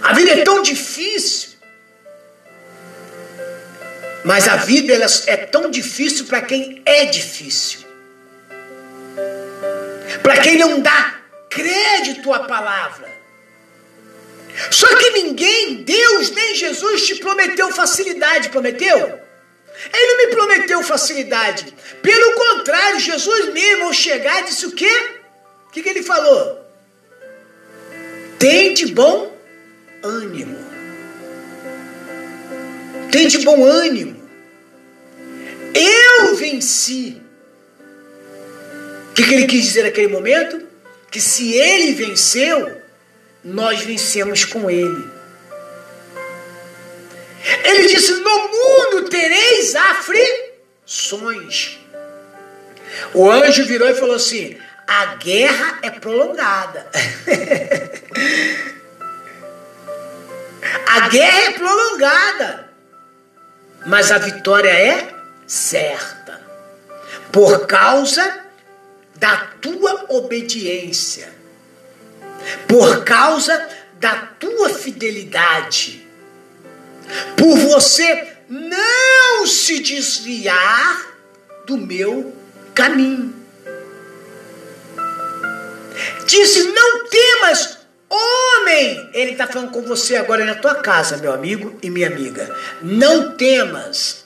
A 0.00 0.12
vida 0.12 0.30
é 0.30 0.44
tão 0.44 0.62
difícil. 0.62 1.50
Mas 4.24 4.46
a 4.46 4.54
vida 4.54 4.92
ela 4.92 5.06
é 5.26 5.36
tão 5.36 5.68
difícil 5.68 6.26
para 6.26 6.42
quem 6.42 6.80
é 6.86 7.06
difícil. 7.06 7.80
Para 10.22 10.36
quem 10.38 10.58
não 10.58 10.80
dá 10.80 11.22
crédito 11.50 12.32
à 12.32 12.44
palavra. 12.44 13.10
Só 14.70 14.86
que 14.94 15.10
ninguém, 15.10 15.82
Deus 15.82 16.30
nem 16.30 16.54
Jesus, 16.54 17.04
te 17.04 17.16
prometeu 17.16 17.72
facilidade, 17.72 18.50
prometeu? 18.50 19.29
Ele 19.92 20.26
me 20.26 20.34
prometeu 20.34 20.82
facilidade. 20.82 21.74
Pelo 22.02 22.34
contrário, 22.34 23.00
Jesus 23.00 23.52
mesmo, 23.52 23.86
ao 23.86 23.92
chegar, 23.92 24.42
disse 24.44 24.66
o 24.66 24.72
quê? 24.72 25.10
O 25.66 25.70
que, 25.70 25.82
que 25.82 25.88
ele 25.88 26.02
falou? 26.02 26.60
Tem 28.38 28.74
de 28.74 28.86
bom 28.86 29.32
ânimo. 30.02 30.58
Tem 33.10 33.28
de 33.28 33.38
bom 33.38 33.64
ânimo. 33.64 34.20
Eu 35.74 36.36
venci. 36.36 37.20
O 39.10 39.14
que, 39.14 39.24
que 39.24 39.34
ele 39.34 39.46
quis 39.46 39.64
dizer 39.64 39.82
naquele 39.82 40.08
momento? 40.08 40.66
Que 41.10 41.20
se 41.20 41.52
ele 41.52 41.92
venceu, 41.92 42.80
nós 43.44 43.80
vencemos 43.80 44.44
com 44.44 44.70
ele. 44.70 45.19
Ele 47.64 47.88
disse: 47.88 48.12
No 48.16 48.48
mundo 48.48 49.08
tereis 49.08 49.74
aflições. 49.74 51.78
O 53.14 53.30
anjo 53.30 53.64
virou 53.64 53.88
e 53.88 53.94
falou 53.94 54.16
assim: 54.16 54.58
A 54.86 55.06
guerra 55.16 55.78
é 55.82 55.88
prolongada. 55.90 56.86
a 60.86 61.08
guerra 61.08 61.40
é 61.40 61.50
prolongada. 61.52 62.68
Mas 63.86 64.12
a 64.12 64.18
vitória 64.18 64.68
é 64.68 65.08
certa. 65.46 66.38
Por 67.32 67.66
causa 67.66 68.40
da 69.16 69.38
tua 69.60 70.04
obediência. 70.08 71.32
Por 72.68 73.04
causa 73.04 73.68
da 73.94 74.16
tua 74.38 74.68
fidelidade 74.70 75.99
por 77.36 77.58
você 77.58 78.28
não 78.48 79.46
se 79.46 79.80
desviar 79.80 81.06
do 81.66 81.76
meu 81.76 82.34
caminho. 82.74 83.34
Disse: 86.26 86.64
Não 86.64 87.06
temas, 87.06 87.78
homem. 88.08 89.10
Ele 89.12 89.32
está 89.32 89.46
falando 89.46 89.70
com 89.70 89.82
você 89.82 90.16
agora 90.16 90.44
na 90.44 90.54
tua 90.54 90.76
casa, 90.76 91.16
meu 91.16 91.32
amigo 91.32 91.78
e 91.82 91.90
minha 91.90 92.08
amiga. 92.08 92.54
Não 92.82 93.36
temas, 93.36 94.24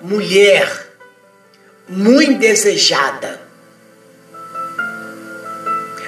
mulher 0.00 0.88
muito 1.90 2.38
desejada. 2.38 3.40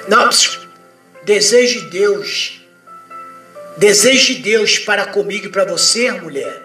Não, 0.07 0.29
desejo 1.23 1.81
de 1.81 1.89
Deus 1.89 2.62
Desejo 3.77 4.35
de 4.35 4.41
Deus 4.41 4.77
para 4.79 5.07
comigo 5.07 5.47
e 5.47 5.49
para 5.49 5.65
você, 5.65 6.11
mulher, 6.11 6.61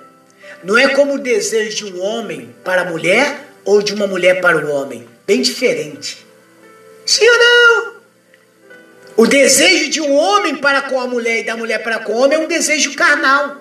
não 0.62 0.76
é 0.76 0.88
como 0.88 1.14
o 1.14 1.18
desejo 1.18 1.76
de 1.76 1.92
um 1.92 2.02
homem 2.02 2.54
para 2.64 2.82
a 2.82 2.84
mulher 2.84 3.48
ou 3.64 3.80
de 3.80 3.94
uma 3.94 4.06
mulher 4.06 4.40
para 4.40 4.58
o 4.58 4.70
homem. 4.70 5.08
Bem 5.26 5.40
diferente. 5.40 6.26
Sim 7.06 7.26
ou 7.26 7.38
não? 7.38 7.98
O 9.16 9.26
desejo 9.26 9.90
de 9.90 10.00
um 10.00 10.14
homem 10.14 10.56
para 10.56 10.82
com 10.82 11.00
a 11.00 11.06
mulher 11.06 11.40
e 11.40 11.42
da 11.44 11.56
mulher 11.56 11.82
para 11.82 11.98
com 11.98 12.12
o 12.12 12.18
homem 12.18 12.38
é 12.38 12.40
um 12.40 12.46
desejo 12.46 12.94
carnal. 12.94 13.56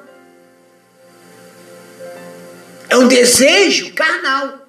É 2.90 2.98
um 2.98 3.08
desejo 3.08 3.94
carnal. 3.94 4.67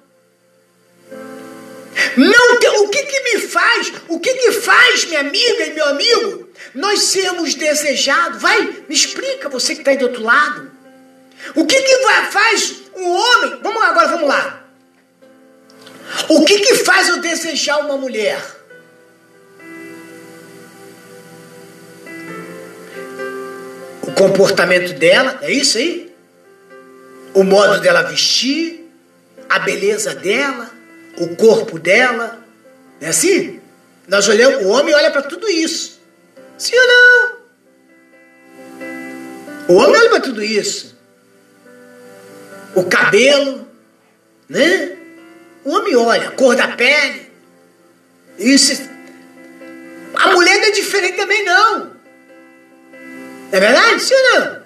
Não 2.15 2.59
tem, 2.59 2.69
o 2.69 2.89
que, 2.89 3.03
que 3.03 3.19
me 3.23 3.41
faz? 3.47 3.93
O 4.07 4.19
que, 4.19 4.33
que 4.33 4.51
faz, 4.53 5.05
minha 5.05 5.21
amiga 5.21 5.65
e 5.65 5.73
meu 5.73 5.85
amigo, 5.85 6.49
nós 6.73 7.03
sermos 7.03 7.55
desejados? 7.55 8.41
Vai, 8.41 8.61
me 8.87 8.95
explica, 8.95 9.49
você 9.49 9.73
que 9.73 9.81
está 9.81 9.91
aí 9.91 9.97
do 9.97 10.05
outro 10.05 10.23
lado. 10.23 10.71
O 11.55 11.65
que, 11.65 11.81
que 11.81 11.97
vai, 11.99 12.31
faz 12.31 12.75
um 12.95 13.09
homem? 13.09 13.59
Vamos 13.61 13.79
lá, 13.79 13.89
agora, 13.89 14.07
vamos 14.09 14.29
lá. 14.29 14.63
O 16.27 16.43
que, 16.45 16.59
que 16.59 16.75
faz 16.77 17.07
eu 17.07 17.19
desejar 17.21 17.77
uma 17.79 17.97
mulher? 17.97 18.41
O 24.01 24.11
comportamento 24.13 24.93
dela, 24.93 25.37
é 25.41 25.51
isso 25.51 25.77
aí? 25.77 26.13
O 27.33 27.43
modo 27.43 27.79
dela 27.79 28.01
vestir, 28.01 28.91
a 29.47 29.59
beleza 29.59 30.15
dela 30.15 30.78
o 31.19 31.35
corpo 31.35 31.77
dela. 31.77 32.39
Não 32.99 33.07
é 33.07 33.11
assim? 33.11 33.61
Nós 34.07 34.27
olhamos, 34.27 34.65
o 34.65 34.69
homem 34.69 34.93
olha 34.95 35.11
para 35.11 35.21
tudo 35.21 35.47
isso. 35.47 35.99
Sim 36.57 36.75
ou 36.75 36.87
não? 36.87 37.39
O 39.69 39.73
homem 39.75 39.99
olha 39.99 40.09
para 40.09 40.21
tudo 40.21 40.41
isso. 40.41 40.97
O 42.73 42.83
cabelo, 42.85 43.67
né? 44.47 44.97
O 45.63 45.71
homem 45.71 45.95
olha, 45.95 46.29
a 46.29 46.31
cor 46.31 46.55
da 46.55 46.69
pele. 46.69 47.29
Isso. 48.37 48.89
A 50.15 50.31
mulher 50.31 50.57
não 50.57 50.67
é 50.67 50.71
diferente 50.71 51.17
também, 51.17 51.43
não. 51.45 51.91
É 53.51 53.59
verdade? 53.59 54.01
Sim 54.01 54.15
ou 54.15 54.39
não? 54.39 54.59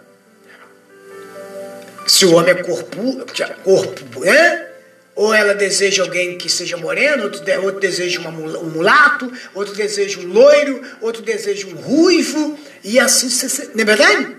Se 2.07 2.25
o 2.25 2.35
homem 2.35 2.51
é 2.51 2.63
corpo, 2.63 3.25
corpo, 3.63 4.19
né? 4.21 4.72
Ou 5.15 5.33
ela 5.33 5.53
deseja 5.53 6.01
alguém 6.01 6.37
que 6.37 6.49
seja 6.49 6.75
moreno, 6.75 7.25
outro, 7.25 7.41
outro 7.63 7.79
deseja 7.79 8.19
uma, 8.19 8.29
um 8.29 8.69
mulato, 8.69 9.31
outro 9.53 9.75
deseja 9.75 10.19
um 10.19 10.27
loiro, 10.27 10.81
outro 11.01 11.21
deseja 11.21 11.67
um 11.67 11.75
ruivo, 11.75 12.57
e 12.83 12.99
assim, 12.99 13.27
não 13.75 13.81
é 13.81 13.85
verdade? 13.85 14.35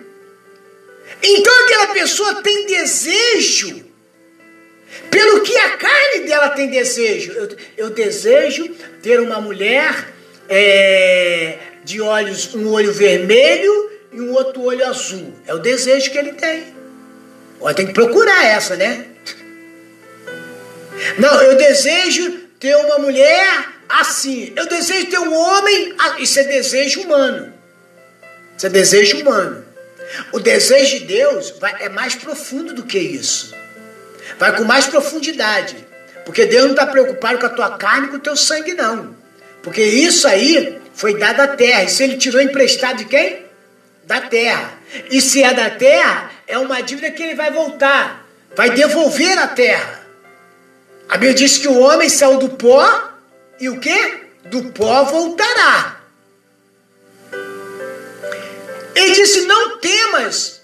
Então 1.23 1.65
aquela 1.65 1.87
pessoa 1.89 2.43
tem 2.43 2.67
desejo, 2.67 3.85
pelo 5.11 5.43
que 5.43 5.57
a 5.57 5.77
carne 5.77 6.27
dela 6.27 6.51
tem 6.51 6.69
desejo. 6.69 7.33
Eu, 7.33 7.57
eu 7.77 7.91
desejo 7.91 8.69
ter 9.01 9.21
uma 9.21 9.41
mulher 9.41 10.13
é, 10.49 11.59
de 11.85 12.01
olhos, 12.01 12.55
um 12.55 12.69
olho 12.73 12.93
vermelho 12.93 13.91
e 14.13 14.21
um 14.21 14.33
outro 14.33 14.63
olho 14.63 14.85
azul. 14.87 15.35
É 15.47 15.55
o 15.55 15.59
desejo 15.59 16.11
que 16.11 16.19
ele 16.19 16.33
tem. 16.33 16.75
Olha, 17.61 17.75
tem 17.75 17.87
que 17.87 17.93
procurar 17.93 18.45
essa, 18.45 18.77
né? 18.77 19.14
Não, 21.19 21.43
eu 21.43 21.57
desejo 21.57 22.31
ter 22.59 22.77
uma 22.77 22.99
mulher 22.99 23.69
assim. 23.89 24.53
Eu 24.57 24.67
desejo 24.67 25.07
ter 25.07 25.19
um 25.19 25.35
homem. 25.35 25.95
Isso 26.19 26.39
é 26.41 26.45
desejo 26.45 27.03
humano. 27.03 27.53
Isso 28.57 28.67
é 28.67 28.71
desejo 28.71 29.21
humano. 29.21 29.65
O 30.33 30.39
desejo 30.39 30.99
de 30.99 31.05
Deus 31.07 31.51
vai, 31.61 31.75
é 31.81 31.89
mais 31.89 32.15
profundo 32.15 32.73
do 32.73 32.85
que 32.85 32.99
isso. 32.99 33.55
Vai 34.39 34.57
com 34.57 34.65
mais 34.65 34.87
profundidade. 34.87 35.77
Porque 36.25 36.47
Deus 36.47 36.65
não 36.65 36.71
está 36.71 36.87
preocupado 36.87 37.39
com 37.39 37.47
a 37.47 37.51
tua 37.51 37.71
carne 37.77 38.07
e 38.07 38.11
com 38.11 38.17
o 38.17 38.21
teu 38.21 38.37
sangue, 38.37 38.75
não. 38.75 39.15
Porque 39.63 39.83
isso 39.83 40.27
aí 40.27 40.79
foi 40.95 41.19
dado 41.19 41.41
à 41.41 41.49
terra. 41.49 41.85
E 41.85 41.89
se 41.89 42.03
ele 42.03 42.17
tirou 42.17 42.41
emprestado 42.41 42.99
de 42.99 43.05
quem? 43.05 43.45
Da 44.05 44.21
terra. 44.21 44.73
E 45.11 45.21
se 45.21 45.43
é 45.43 45.53
da 45.53 45.71
terra, 45.71 46.31
é 46.47 46.59
uma 46.59 46.81
dívida 46.83 47.11
que 47.11 47.23
ele 47.23 47.35
vai 47.35 47.51
voltar. 47.51 48.27
Vai 48.55 48.71
devolver 48.71 49.39
à 49.39 49.49
terra. 49.49 50.04
A 51.09 51.17
Bíblia 51.17 51.35
diz 51.35 51.59
que 51.59 51.69
o 51.69 51.79
homem 51.81 52.09
saiu 52.09 52.39
do 52.39 52.51
pó 52.51 53.11
e 53.61 53.69
o 53.69 53.79
que? 53.79 54.25
Do 54.47 54.65
pó 54.73 55.05
voltará. 55.05 56.01
Ele 58.95 59.15
disse: 59.15 59.43
Não 59.47 59.79
temas, 59.79 60.63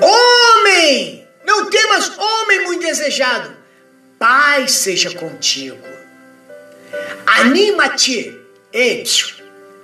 homem, 0.00 1.26
não 1.44 1.70
temas, 1.70 2.12
homem 2.16 2.64
muito 2.64 2.82
desejado, 2.82 3.56
paz 4.18 4.72
seja 4.72 5.10
contigo. 5.14 5.78
Anima-te. 7.26 8.38
Ei, 8.72 9.04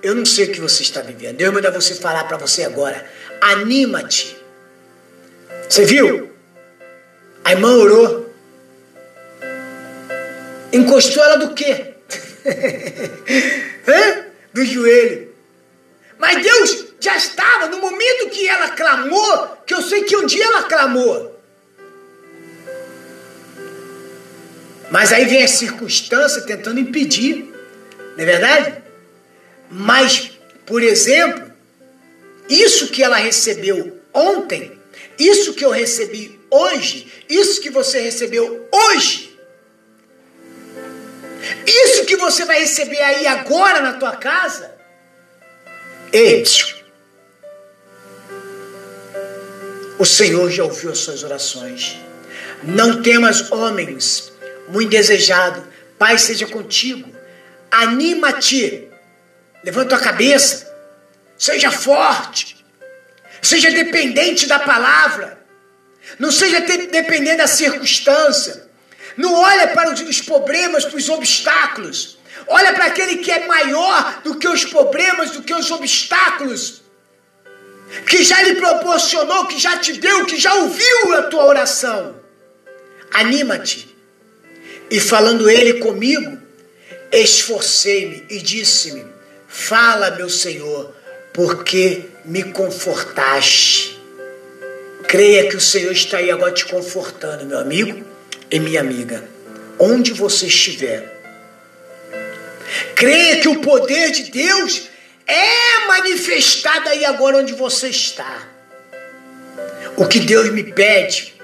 eu 0.01 0.15
não 0.15 0.25
sei 0.25 0.45
o 0.45 0.51
que 0.51 0.61
você 0.61 0.83
está 0.83 1.01
vivendo. 1.01 1.41
Eu 1.41 1.51
mandar 1.51 1.71
você 1.71 1.95
falar 1.95 2.25
para 2.25 2.37
você 2.37 2.63
agora. 2.63 3.05
Anima-te. 3.41 4.37
Você 5.67 5.85
viu? 5.85 6.31
A 7.43 7.51
irmã 7.51 7.71
orou. 7.73 8.26
Encostou 10.71 11.23
ela 11.23 11.37
do 11.37 11.53
quê? 11.53 11.93
do 14.53 14.65
joelho. 14.65 15.27
Mas 16.17 16.41
Deus 16.41 16.85
já 16.99 17.15
estava, 17.15 17.67
no 17.67 17.79
momento 17.79 18.29
que 18.29 18.47
ela 18.47 18.69
clamou, 18.69 19.57
que 19.65 19.73
eu 19.73 19.81
sei 19.81 20.03
que 20.03 20.17
um 20.17 20.25
dia 20.25 20.43
ela 20.43 20.63
clamou. 20.63 21.37
Mas 24.89 25.11
aí 25.11 25.25
vem 25.25 25.43
a 25.43 25.47
circunstância 25.47 26.41
tentando 26.41 26.79
impedir, 26.79 27.53
não 28.15 28.23
é 28.23 28.25
verdade? 28.25 28.83
Mas, 29.69 30.31
por 30.65 30.81
exemplo, 30.81 31.51
isso 32.49 32.87
que 32.87 33.03
ela 33.03 33.17
recebeu 33.17 33.99
ontem, 34.13 34.79
isso 35.19 35.53
que 35.53 35.65
eu 35.65 35.71
recebi 35.71 36.39
hoje, 36.49 37.11
isso 37.29 37.61
que 37.61 37.69
você 37.69 37.99
recebeu 37.99 38.67
hoje, 38.71 39.26
que 42.07 42.15
você 42.15 42.45
vai 42.45 42.59
receber 42.59 43.01
aí 43.01 43.27
agora 43.27 43.81
na 43.81 43.93
tua 43.93 44.15
casa, 44.15 44.73
ei, 46.11 46.43
o 49.99 50.05
Senhor 50.05 50.49
já 50.49 50.63
ouviu 50.63 50.91
as 50.91 50.99
suas 50.99 51.23
orações. 51.23 51.97
Não 52.63 53.01
temas, 53.01 53.51
homens, 53.51 54.31
muito 54.69 54.89
desejado. 54.89 55.67
Pai 55.99 56.17
seja 56.17 56.47
contigo. 56.47 57.11
Anima-te. 57.69 58.87
Levanta 59.63 59.95
a 59.95 59.99
cabeça. 59.99 60.71
Seja 61.37 61.71
forte. 61.71 62.65
Seja 63.41 63.71
dependente 63.71 64.47
da 64.47 64.59
palavra. 64.59 65.39
Não 66.17 66.31
seja 66.31 66.61
dependente 66.61 67.37
da 67.37 67.47
circunstância. 67.47 68.66
Não 69.17 69.33
olha 69.33 69.69
para 69.69 69.91
os 69.91 70.21
problemas, 70.21 70.85
para 70.85 70.95
os 70.95 71.09
obstáculos. 71.09 72.19
Olha 72.47 72.71
para 72.73 72.85
aquele 72.85 73.17
que 73.17 73.31
é 73.31 73.47
maior 73.47 74.21
do 74.23 74.35
que 74.35 74.47
os 74.47 74.63
problemas, 74.63 75.31
do 75.31 75.41
que 75.41 75.53
os 75.53 75.71
obstáculos. 75.71 76.83
Que 78.05 78.23
já 78.23 78.41
lhe 78.43 78.55
proporcionou, 78.55 79.47
que 79.47 79.57
já 79.59 79.77
te 79.77 79.93
deu, 79.93 80.25
que 80.25 80.37
já 80.37 80.53
ouviu 80.53 81.15
a 81.15 81.23
tua 81.23 81.45
oração. 81.45 82.15
Anima-te. 83.11 83.95
E 84.91 84.99
falando 84.99 85.49
ele 85.49 85.79
comigo, 85.79 86.37
esforcei-me 87.11 88.25
e 88.29 88.39
disse-me: 88.39 89.05
Fala, 89.47 90.11
meu 90.11 90.29
Senhor, 90.29 90.93
porque 91.33 92.03
me 92.23 92.43
confortaste. 92.43 93.97
Creia 95.07 95.49
que 95.49 95.55
o 95.55 95.61
Senhor 95.61 95.91
está 95.91 96.17
aí 96.17 96.29
agora 96.29 96.51
te 96.51 96.65
confortando, 96.65 97.45
meu 97.45 97.57
amigo 97.57 98.16
e 98.49 98.59
minha 98.59 98.81
amiga, 98.81 99.27
onde 99.79 100.13
você 100.13 100.47
estiver. 100.47 101.15
Creia 102.95 103.41
que 103.41 103.47
o 103.47 103.61
poder 103.61 104.11
de 104.11 104.23
Deus 104.31 104.89
é 105.25 105.85
manifestado 105.87 106.89
aí 106.89 107.05
agora 107.05 107.37
onde 107.37 107.53
você 107.53 107.89
está. 107.89 108.47
O 109.95 110.07
que 110.07 110.19
Deus 110.19 110.51
me 110.51 110.63
pede 110.63 111.37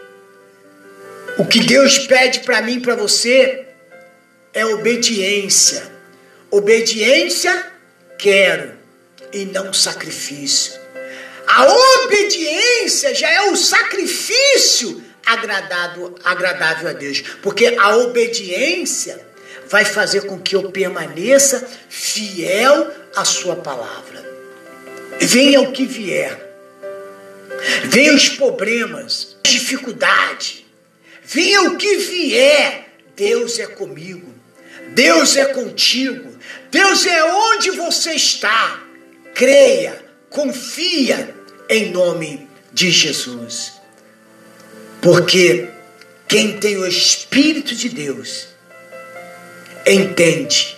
o 1.37 1.45
que 1.45 1.61
Deus 1.61 1.99
pede 1.99 2.41
para 2.41 2.61
mim, 2.61 2.79
para 2.79 2.95
você, 2.95 3.65
é 4.53 4.65
obediência. 4.65 5.91
Obediência 6.51 7.71
quero 8.19 8.73
e 9.31 9.45
não 9.45 9.73
sacrifício. 9.73 10.73
A 11.47 11.65
obediência 12.03 13.15
já 13.15 13.29
é 13.29 13.41
o 13.49 13.55
sacrifício 13.55 15.02
agradado, 15.25 16.15
agradável 16.23 16.89
a 16.89 16.93
Deus, 16.93 17.21
porque 17.41 17.75
a 17.79 17.97
obediência 17.97 19.19
vai 19.67 19.85
fazer 19.85 20.21
com 20.21 20.39
que 20.39 20.55
eu 20.55 20.71
permaneça 20.71 21.67
fiel 21.89 22.91
à 23.15 23.25
sua 23.25 23.55
palavra. 23.55 24.23
Venha 25.19 25.61
o 25.61 25.71
que 25.71 25.85
vier. 25.85 26.39
Venha 27.85 28.13
os 28.13 28.29
problemas, 28.29 29.37
as 29.45 29.51
dificuldades 29.51 30.63
Venha 31.25 31.63
o 31.63 31.77
que 31.77 31.95
vier, 31.97 32.89
Deus 33.15 33.57
é 33.57 33.65
comigo. 33.65 34.33
Deus 34.89 35.37
é 35.37 35.45
contigo. 35.45 36.37
Deus 36.69 37.05
é 37.05 37.23
onde 37.23 37.71
você 37.71 38.11
está. 38.11 38.83
Creia, 39.33 40.03
confia 40.29 41.33
em 41.69 41.91
nome 41.91 42.47
de 42.71 42.91
Jesus. 42.91 43.73
Porque 45.03 45.69
quem 46.27 46.57
tem 46.59 46.77
o 46.77 46.87
Espírito 46.87 47.75
de 47.75 47.89
Deus 47.89 48.47
entende, 49.85 50.77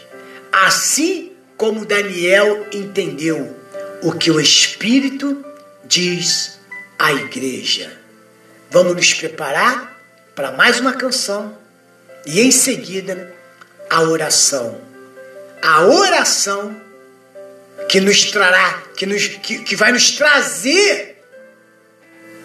assim 0.51 1.31
como 1.55 1.85
Daniel 1.85 2.67
entendeu 2.73 3.55
o 4.01 4.11
que 4.11 4.31
o 4.31 4.41
Espírito 4.41 5.45
diz 5.85 6.59
à 6.99 7.13
igreja. 7.13 7.97
Vamos 8.71 8.95
nos 8.95 9.13
preparar? 9.13 9.95
para 10.35 10.51
mais 10.51 10.79
uma 10.81 10.93
canção 10.93 11.57
e 12.25 12.41
em 12.41 12.51
seguida 12.51 13.33
a 13.89 14.01
oração. 14.01 14.81
A 15.61 15.85
oração 15.85 16.79
que 17.89 18.01
nos 18.01 18.25
trará, 18.25 18.83
que, 18.95 19.05
nos, 19.05 19.27
que, 19.27 19.59
que 19.59 19.75
vai 19.75 19.91
nos 19.91 20.11
trazer 20.11 21.23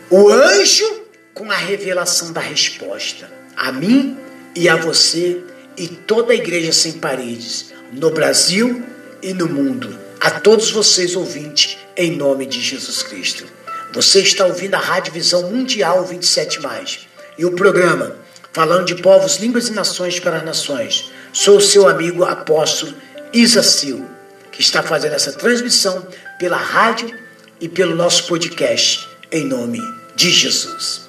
o 0.08 0.28
anjo 0.30 0.99
com 1.40 1.50
a 1.50 1.56
revelação 1.56 2.32
da 2.32 2.40
resposta. 2.42 3.26
A 3.56 3.72
mim 3.72 4.14
e 4.54 4.68
a 4.68 4.76
você 4.76 5.42
e 5.74 5.88
toda 5.88 6.34
a 6.34 6.36
igreja 6.36 6.70
sem 6.70 6.92
paredes, 6.92 7.72
no 7.94 8.10
Brasil 8.10 8.84
e 9.22 9.32
no 9.32 9.48
mundo. 9.48 9.98
A 10.20 10.32
todos 10.32 10.70
vocês 10.70 11.16
ouvintes, 11.16 11.78
em 11.96 12.14
nome 12.14 12.44
de 12.44 12.60
Jesus 12.60 13.02
Cristo. 13.02 13.46
Você 13.94 14.20
está 14.20 14.44
ouvindo 14.44 14.74
a 14.74 14.78
Rádio 14.78 15.14
Visão 15.14 15.50
Mundial 15.50 16.04
27 16.04 16.60
mais 16.60 17.08
e 17.38 17.46
o 17.46 17.52
programa 17.52 18.16
falando 18.52 18.84
de 18.84 18.96
povos, 18.96 19.38
línguas 19.38 19.68
e 19.68 19.72
nações 19.72 20.20
para 20.20 20.36
as 20.36 20.44
nações. 20.44 21.10
Sou 21.32 21.56
o 21.56 21.62
seu 21.62 21.88
amigo 21.88 22.22
apóstolo 22.22 22.92
Isacil, 23.32 24.06
que 24.52 24.60
está 24.60 24.82
fazendo 24.82 25.14
essa 25.14 25.32
transmissão 25.32 26.06
pela 26.38 26.58
rádio 26.58 27.18
e 27.58 27.66
pelo 27.66 27.96
nosso 27.96 28.26
podcast, 28.26 29.08
em 29.32 29.46
nome 29.46 29.80
de 30.14 30.30
Jesus. 30.30 31.08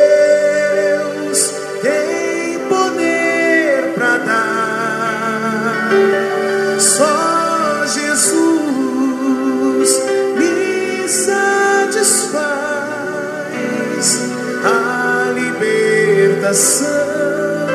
coração, 16.51 17.67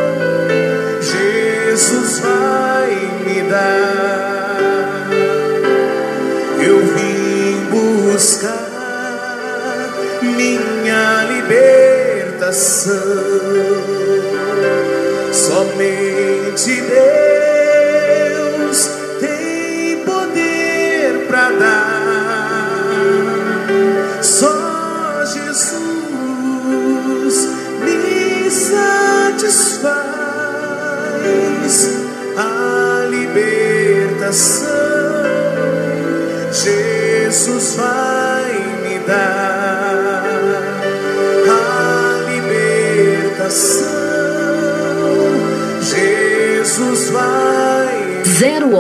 Jesus 1.01 2.18
vai 2.18 2.91
me 3.24 3.41
dar. 3.49 5.09
Eu 6.62 6.81
vim 6.95 7.70
buscar 7.70 8.68
minha 10.20 11.24
libertação. 11.33 12.93
Somente 15.33 16.16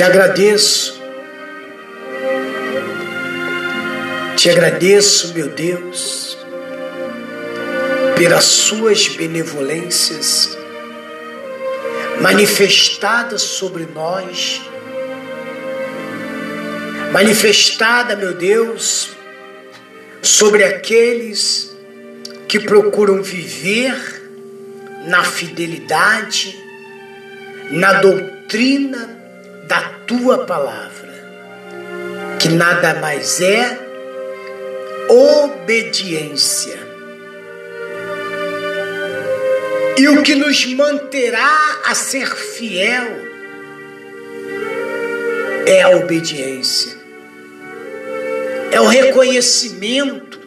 Te 0.00 0.04
agradeço, 0.04 0.98
te 4.34 4.48
agradeço, 4.48 5.34
meu 5.34 5.48
Deus, 5.50 6.38
pelas 8.16 8.46
suas 8.46 9.08
benevolências 9.08 10.56
manifestadas 12.18 13.42
sobre 13.42 13.86
nós, 13.94 14.62
manifestada, 17.12 18.16
meu 18.16 18.32
Deus, 18.32 19.10
sobre 20.22 20.64
aqueles 20.64 21.76
que 22.48 22.58
procuram 22.58 23.22
viver 23.22 23.92
na 25.04 25.22
fidelidade, 25.24 26.58
na 27.70 28.00
doutrina 28.00 29.19
da 29.70 29.82
tua 30.04 30.38
palavra, 30.46 31.14
que 32.40 32.48
nada 32.48 32.94
mais 32.94 33.40
é 33.40 33.78
obediência. 35.08 36.76
E 39.96 40.08
o 40.08 40.24
que 40.24 40.34
nos 40.34 40.66
manterá 40.74 41.82
a 41.84 41.94
ser 41.94 42.26
fiel 42.34 43.06
é 45.66 45.82
a 45.82 45.90
obediência, 45.90 46.98
é 48.72 48.80
o 48.80 48.88
reconhecimento 48.88 50.40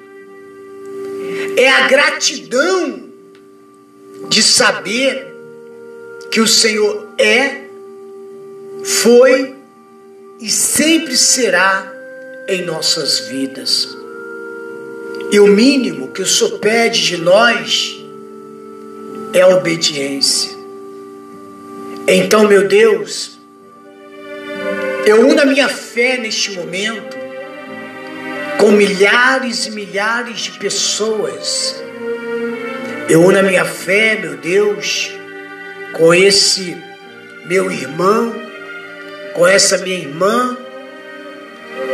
é 1.55 1.69
a 1.69 1.88
gratidão 1.88 3.09
de 4.28 4.43
saber 4.43 5.34
que 6.30 6.41
o 6.41 6.47
Senhor 6.47 7.13
é, 7.17 7.62
foi 8.84 9.55
e 10.39 10.49
sempre 10.49 11.15
será 11.15 11.91
em 12.47 12.63
nossas 12.63 13.19
vidas. 13.19 13.97
E 15.31 15.39
o 15.39 15.47
mínimo 15.47 16.09
que 16.09 16.21
o 16.21 16.27
Senhor 16.27 16.59
pede 16.59 17.03
de 17.03 17.17
nós 17.17 17.97
é 19.34 19.41
a 19.41 19.47
obediência. 19.47 20.51
Então, 22.07 22.47
meu 22.47 22.67
Deus, 22.67 23.39
eu 25.05 25.27
uno 25.27 25.41
a 25.41 25.45
minha 25.45 25.69
fé 25.69 26.17
neste 26.17 26.51
momento 26.51 27.17
com 28.59 28.71
milhares 28.71 29.65
e 29.65 29.71
milhares 29.71 30.41
de 30.41 30.51
pessoas. 30.51 31.81
Eu 33.09 33.21
uno 33.21 33.39
a 33.39 33.43
minha 33.43 33.65
fé, 33.65 34.17
meu 34.21 34.38
Deus, 34.38 35.11
com 35.93 36.13
esse 36.13 36.77
meu 37.45 37.71
irmão, 37.71 38.43
com 39.34 39.47
essa 39.47 39.77
minha 39.79 39.97
irmã, 39.97 40.57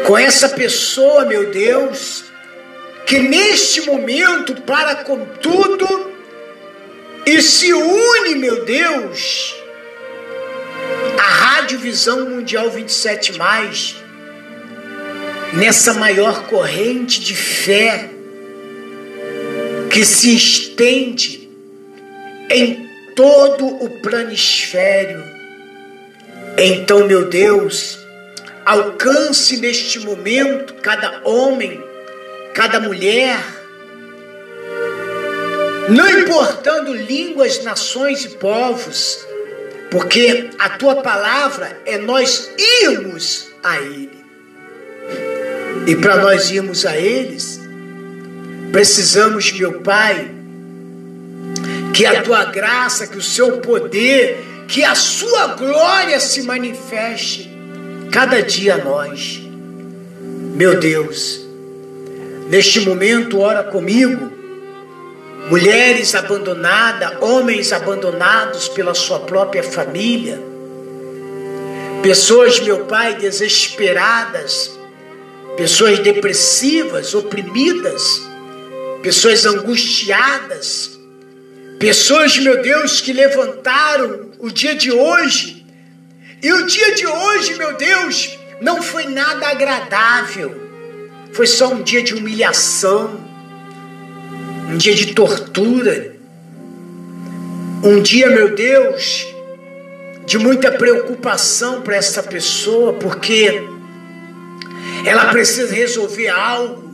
com 0.06 0.18
essa 0.18 0.50
pessoa, 0.50 1.26
meu 1.26 1.52
Deus, 1.52 2.26
que 3.06 3.20
neste 3.20 3.82
momento 3.82 4.56
para 4.62 4.98
com 4.98 5.26
tudo 5.42 6.12
e 7.26 7.42
se 7.42 7.74
une, 7.74 8.36
meu 8.36 8.66
Deus, 8.66 9.56
a 11.18 11.22
Rádio 11.22 11.80
Visão 11.80 12.30
Mundial 12.30 12.70
27 12.70 13.38
mais 13.38 13.96
nessa 15.54 15.94
maior 15.94 16.46
corrente 16.48 17.22
de 17.22 17.36
fé 17.36 18.10
que 19.92 20.06
se 20.06 20.36
estende 20.36 21.50
em 22.50 22.88
todo 23.16 23.66
o 23.66 23.90
planisfério. 24.02 25.39
Então, 26.58 27.08
meu 27.08 27.30
Deus, 27.30 28.00
alcance 28.66 29.58
neste 29.58 30.00
momento 30.00 30.74
cada 30.76 31.22
homem, 31.24 31.84
cada 32.54 32.80
mulher, 32.80 33.38
não 35.90 36.08
importando 36.20 36.94
línguas, 36.94 37.64
nações 37.64 38.26
e 38.26 38.30
povos, 38.30 39.26
porque 39.90 40.50
a 40.60 40.70
tua 40.70 40.98
palavra 40.98 41.80
é 41.86 41.98
nós 41.98 42.52
irmos 42.84 43.48
a 43.64 43.80
Ele. 43.80 44.20
E 45.88 45.96
para 45.96 46.18
nós 46.18 46.52
irmos 46.52 46.86
a 46.86 46.96
eles, 46.96 47.60
precisamos, 48.72 49.52
meu 49.52 49.82
Pai, 49.82 50.30
que 51.94 52.06
a 52.06 52.22
tua 52.22 52.46
graça, 52.46 53.08
que 53.08 53.18
o 53.18 53.22
seu 53.24 53.58
poder, 53.58 54.46
que 54.70 54.84
a 54.84 54.94
sua 54.94 55.48
glória 55.56 56.20
se 56.20 56.44
manifeste 56.44 57.50
cada 58.12 58.42
dia 58.44 58.76
a 58.76 58.78
nós. 58.78 59.42
Meu 60.56 60.80
Deus, 60.80 61.42
neste 62.50 62.80
momento, 62.82 63.40
ora 63.40 63.64
comigo. 63.64 64.32
Mulheres 65.50 66.14
abandonadas, 66.14 67.18
homens 67.20 67.74
abandonados 67.74 68.68
pela 68.70 68.94
sua 68.94 69.22
própria 69.22 69.64
família, 69.64 70.40
pessoas, 72.04 72.60
meu 72.60 72.86
Pai, 72.86 73.16
desesperadas, 73.16 74.78
pessoas 75.58 75.98
depressivas, 75.98 77.16
oprimidas, 77.16 78.22
pessoas 79.02 79.48
angustiadas, 79.48 81.00
pessoas, 81.80 82.38
meu 82.38 82.62
Deus, 82.62 83.02
que 83.02 83.12
levantaram 83.12 84.29
o 84.40 84.50
dia 84.50 84.74
de 84.74 84.92
hoje. 84.92 85.66
E 86.42 86.52
o 86.54 86.66
dia 86.66 86.96
de 86.96 87.06
hoje, 87.06 87.56
meu 87.56 87.76
Deus, 87.76 88.40
não 88.62 88.82
foi 88.82 89.08
nada 89.08 89.50
agradável. 89.50 90.70
Foi 91.34 91.46
só 91.46 91.74
um 91.74 91.84
dia 91.84 92.02
de 92.02 92.16
humilhação, 92.16 93.20
um 94.72 94.78
dia 94.78 94.96
de 94.96 95.14
tortura, 95.14 96.16
um 97.84 98.02
dia, 98.02 98.30
meu 98.30 98.56
Deus, 98.56 99.28
de 100.26 100.38
muita 100.38 100.72
preocupação 100.72 101.82
para 101.82 101.98
essa 101.98 102.24
pessoa, 102.24 102.94
porque 102.94 103.62
ela 105.06 105.26
precisa 105.26 105.74
resolver 105.74 106.30
algo, 106.30 106.94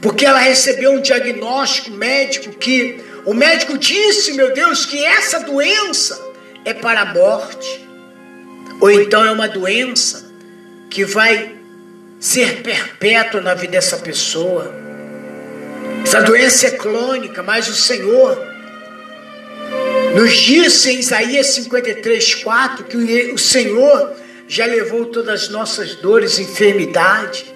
porque 0.00 0.26
ela 0.26 0.40
recebeu 0.40 0.92
um 0.92 1.00
diagnóstico 1.00 1.90
médico 1.92 2.50
que 2.50 3.00
o 3.24 3.32
médico 3.32 3.78
disse, 3.78 4.32
meu 4.32 4.52
Deus, 4.52 4.84
que 4.84 5.02
essa 5.02 5.40
doença 5.40 6.23
é 6.64 6.72
para 6.72 7.02
a 7.02 7.04
morte, 7.06 7.88
ou 8.80 8.90
então 8.90 9.24
é 9.24 9.30
uma 9.30 9.48
doença 9.48 10.32
que 10.90 11.04
vai 11.04 11.54
ser 12.18 12.62
perpétua 12.62 13.40
na 13.40 13.54
vida 13.54 13.72
dessa 13.72 13.98
pessoa. 13.98 14.74
Essa 16.02 16.22
doença 16.22 16.66
é 16.66 16.70
crônica, 16.72 17.42
mas 17.42 17.68
o 17.68 17.74
Senhor 17.74 18.54
nos 20.14 20.32
disse 20.32 20.90
em 20.90 21.00
Isaías 21.00 21.48
53, 21.48 22.36
4 22.36 22.84
que 22.84 22.96
o 23.32 23.38
Senhor 23.38 24.12
já 24.46 24.64
levou 24.64 25.06
todas 25.06 25.44
as 25.44 25.48
nossas 25.48 25.96
dores 25.96 26.38
e 26.38 26.42
enfermidade, 26.42 27.52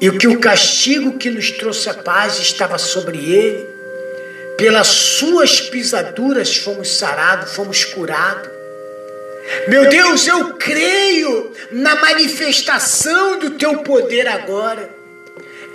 e 0.00 0.10
que 0.10 0.26
o 0.26 0.40
castigo 0.40 1.18
que 1.18 1.30
nos 1.30 1.50
trouxe 1.52 1.88
a 1.88 1.94
paz 1.94 2.38
estava 2.38 2.78
sobre 2.78 3.18
ele. 3.18 3.69
Pelas 4.60 4.88
suas 4.88 5.58
pisaduras 5.58 6.54
fomos 6.58 6.98
sarados, 6.98 7.54
fomos 7.54 7.82
curados. 7.82 8.50
Meu 9.66 9.88
Deus, 9.88 10.26
eu 10.26 10.52
creio 10.54 11.50
na 11.72 11.94
manifestação 11.96 13.38
do 13.38 13.52
teu 13.52 13.78
poder 13.78 14.28
agora. 14.28 14.90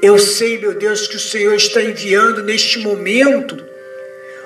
Eu 0.04 0.20
sei, 0.20 0.60
meu 0.60 0.76
Deus, 0.76 1.08
que 1.08 1.16
o 1.16 1.20
Senhor 1.20 1.56
está 1.56 1.82
enviando 1.82 2.44
neste 2.44 2.78
momento 2.78 3.58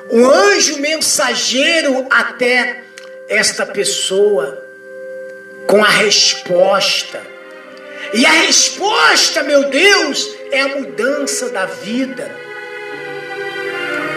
um 0.10 0.26
anjo 0.26 0.80
mensageiro 0.80 2.08
até 2.10 2.84
esta 3.28 3.66
pessoa 3.66 4.58
com 5.68 5.84
a 5.84 5.90
resposta. 5.90 7.22
E 8.14 8.26
a 8.26 8.32
resposta, 8.32 9.44
meu 9.44 9.70
Deus, 9.70 10.34
é 10.50 10.62
a 10.62 10.68
mudança 10.70 11.50
da 11.50 11.66
vida, 11.66 12.39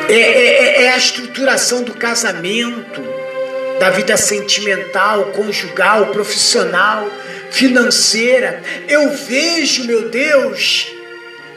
é, 0.09 0.15
é, 0.15 0.83
é, 0.83 0.83
é 0.85 0.93
a 0.93 0.97
estruturação 0.97 1.83
do 1.83 1.95
casamento, 1.95 3.03
da 3.79 3.91
vida 3.91 4.17
sentimental, 4.17 5.27
conjugal, 5.27 6.07
profissional, 6.09 7.11
financeira. 7.51 8.63
Eu 8.89 9.11
vejo, 9.11 9.85
meu 9.85 10.09
Deus, 10.09 10.87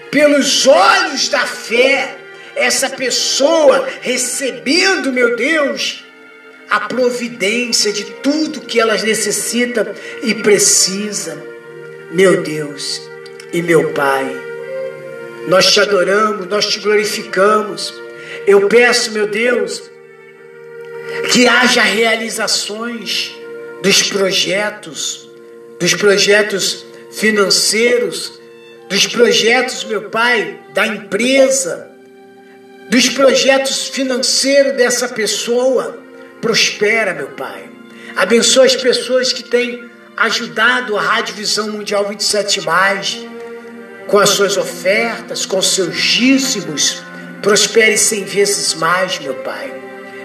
pelos 0.10 0.66
olhos 0.66 1.30
da 1.30 1.46
fé, 1.46 2.16
essa 2.56 2.90
pessoa 2.90 3.88
recebendo, 4.02 5.12
meu 5.12 5.36
Deus, 5.36 6.04
a 6.70 6.80
providência 6.82 7.92
de 7.92 8.06
tudo 8.06 8.62
que 8.62 8.80
elas 8.80 9.04
necessita 9.04 9.94
e 10.24 10.34
precisa. 10.36 11.38
Meu 12.12 12.42
Deus 12.42 13.02
e 13.52 13.62
meu 13.62 13.92
Pai, 13.92 14.26
nós 15.48 15.72
te 15.72 15.80
adoramos, 15.80 16.48
nós 16.48 16.66
te 16.66 16.80
glorificamos. 16.80 18.05
Eu 18.48 18.68
peço, 18.68 19.12
meu 19.12 19.28
Deus, 19.28 19.90
que 21.32 21.48
haja 21.48 21.82
realizações 21.82 23.34
dos 23.82 24.04
projetos, 24.04 25.30
dos 25.80 25.94
projetos 25.94 26.86
financeiros, 27.12 28.40
dos 28.90 29.08
projetos, 29.08 29.84
meu 29.84 30.10
Pai, 30.10 30.60
da 30.74 30.86
empresa, 30.86 31.90
dos 32.90 33.10
projetos 33.10 33.88
financeiros 33.88 34.74
dessa 34.74 35.08
pessoa. 35.08 36.00
Prospera, 36.42 37.14
meu 37.14 37.30
Pai. 37.30 37.70
Abençoa 38.16 38.66
as 38.66 38.76
pessoas 38.76 39.34
que 39.34 39.44
têm 39.44 39.84
ajudado 40.16 40.96
a 40.96 41.02
Rádio 41.02 41.36
Visão 41.36 41.70
Mundial 41.72 42.08
27 42.08 42.62
mais 42.62 43.26
com 44.08 44.20
as 44.20 44.30
suas 44.30 44.56
ofertas, 44.56 45.46
com 45.46 45.62
seus 45.62 46.00
dízimos. 46.00 47.04
Prospere 47.46 47.96
cem 47.96 48.24
vezes 48.24 48.74
mais, 48.74 49.20
meu 49.20 49.36
Pai. 49.36 49.72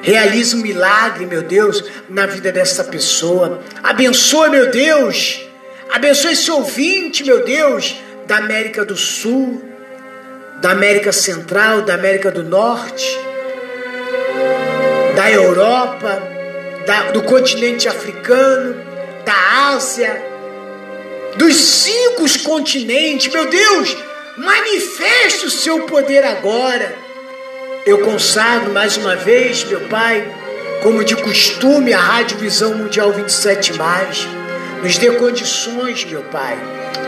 Realize 0.01 0.57
um 0.57 0.61
milagre, 0.61 1.27
meu 1.27 1.43
Deus, 1.43 1.85
na 2.09 2.25
vida 2.25 2.51
dessa 2.51 2.83
pessoa. 2.85 3.62
Abençoa, 3.83 4.49
meu 4.49 4.71
Deus. 4.71 5.47
Abençoe 5.91 6.33
esse 6.33 6.51
ouvinte, 6.51 7.23
meu 7.23 7.45
Deus, 7.45 7.95
da 8.27 8.39
América 8.39 8.87
do 8.87 8.97
Sul, 8.97 9.62
da 10.62 10.71
América 10.71 11.12
Central, 11.12 11.83
da 11.83 11.93
América 11.93 12.31
do 12.31 12.43
Norte, 12.43 13.07
da 15.14 15.31
Europa, 15.31 16.23
da, 16.87 17.11
do 17.11 17.23
continente 17.25 17.87
africano, 17.87 18.83
da 19.27 19.75
Ásia, 19.75 20.25
dos 21.37 21.55
cinco 21.55 22.25
continentes. 22.45 23.31
Meu 23.31 23.47
Deus, 23.51 23.95
manifeste 24.39 25.45
o 25.45 25.51
seu 25.51 25.81
poder 25.81 26.25
agora. 26.25 27.09
Eu 27.87 27.99
consagro 27.99 28.72
mais 28.72 28.97
uma 28.97 29.16
vez, 29.16 29.64
meu 29.64 29.81
Pai, 29.83 30.26
como 30.83 31.05
de 31.05 31.16
costume, 31.16 31.93
a 31.93 32.01
Rádio 32.01 32.39
Visão 32.39 32.74
Mundial 32.74 33.12
27. 33.12 33.72
Nos 34.83 34.99
dê 34.99 35.11
condições, 35.12 36.05
meu 36.05 36.22
Pai, 36.24 36.59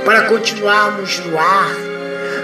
para 0.04 0.22
continuarmos 0.22 1.18
no 1.20 1.38
ar 1.38 1.92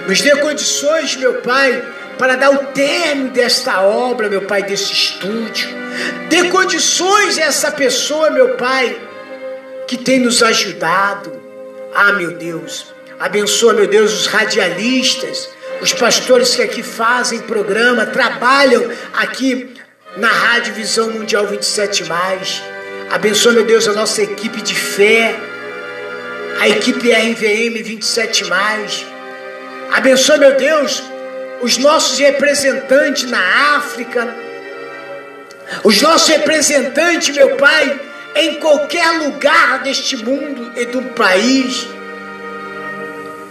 nos 0.08 0.22
dê 0.22 0.34
condições, 0.36 1.16
meu 1.16 1.34
Pai, 1.42 1.84
para 2.18 2.34
dar 2.34 2.50
o 2.50 2.66
término 2.68 3.28
desta 3.28 3.82
obra, 3.82 4.30
meu 4.30 4.40
Pai, 4.40 4.62
desse 4.62 4.90
estúdio. 4.90 5.68
Dê 6.30 6.48
condições 6.48 7.36
a 7.36 7.42
essa 7.42 7.70
pessoa, 7.70 8.30
meu 8.30 8.56
Pai, 8.56 8.98
que 9.86 9.98
tem 9.98 10.18
nos 10.20 10.42
ajudado. 10.42 11.30
Ah, 11.94 12.14
meu 12.14 12.32
Deus, 12.38 12.86
abençoa, 13.20 13.74
meu 13.74 13.86
Deus, 13.86 14.14
os 14.14 14.26
radialistas, 14.26 15.50
os 15.80 15.92
pastores 15.92 16.54
que 16.54 16.62
aqui 16.62 16.82
fazem 16.82 17.40
programa, 17.40 18.06
trabalham 18.06 18.90
aqui 19.14 19.74
na 20.16 20.28
Rádio 20.28 20.74
Visão 20.74 21.10
Mundial 21.10 21.46
27. 21.46 22.04
Abençoa, 23.10 23.52
meu 23.52 23.64
Deus, 23.64 23.86
a 23.86 23.92
nossa 23.92 24.22
equipe 24.22 24.60
de 24.60 24.74
fé, 24.74 25.34
a 26.60 26.68
equipe 26.68 27.12
RVM 27.12 27.82
27. 27.82 28.44
Abençoa, 29.92 30.36
meu 30.36 30.56
Deus, 30.56 31.02
os 31.62 31.78
nossos 31.78 32.18
representantes 32.18 33.30
na 33.30 33.76
África, 33.76 34.34
os 35.84 36.00
nossos 36.02 36.28
representantes, 36.28 37.34
meu 37.34 37.56
Pai, 37.56 38.00
em 38.34 38.54
qualquer 38.54 39.10
lugar 39.18 39.82
deste 39.82 40.16
mundo 40.16 40.72
e 40.76 40.86
do 40.86 41.02
país, 41.14 41.86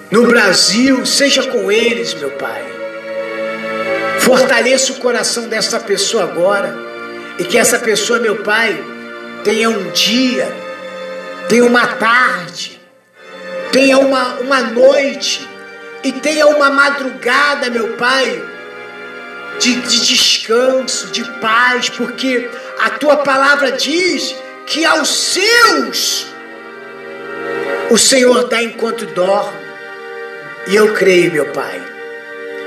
no 0.09 0.25
Brasil, 0.27 1.05
seja 1.05 1.43
com 1.43 1.71
eles, 1.71 2.13
meu 2.13 2.31
Pai. 2.31 2.63
Fortaleça 4.19 4.93
o 4.93 4.95
coração 4.95 5.47
dessa 5.47 5.79
pessoa 5.79 6.23
agora 6.23 6.75
e 7.37 7.43
que 7.43 7.57
essa 7.57 7.77
pessoa, 7.79 8.19
meu 8.19 8.37
Pai, 8.37 8.77
tenha 9.43 9.69
um 9.69 9.89
dia, 9.91 10.53
tenha 11.47 11.65
uma 11.65 11.87
tarde, 11.87 12.79
tenha 13.71 13.97
uma, 13.97 14.35
uma 14.35 14.61
noite 14.61 15.47
e 16.03 16.11
tenha 16.11 16.47
uma 16.47 16.69
madrugada, 16.69 17.69
meu 17.69 17.93
Pai, 17.93 18.43
de, 19.59 19.75
de 19.75 20.05
descanso, 20.05 21.07
de 21.07 21.23
paz, 21.39 21.89
porque 21.89 22.49
a 22.79 22.91
tua 22.91 23.17
palavra 23.17 23.73
diz 23.73 24.35
que 24.65 24.85
aos 24.85 25.33
seus 25.33 26.27
o 27.89 27.97
Senhor 27.97 28.47
dá 28.47 28.61
enquanto 28.61 29.05
dorme. 29.05 29.66
E 30.69 30.75
eu 30.75 30.93
creio, 30.93 31.31
meu 31.31 31.45
Pai, 31.53 31.81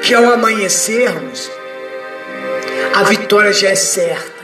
que 0.02 0.14
ao 0.14 0.32
amanhecermos, 0.32 1.50
a 2.94 3.02
vitória 3.02 3.52
já 3.52 3.68
é 3.68 3.74
certa. 3.74 4.40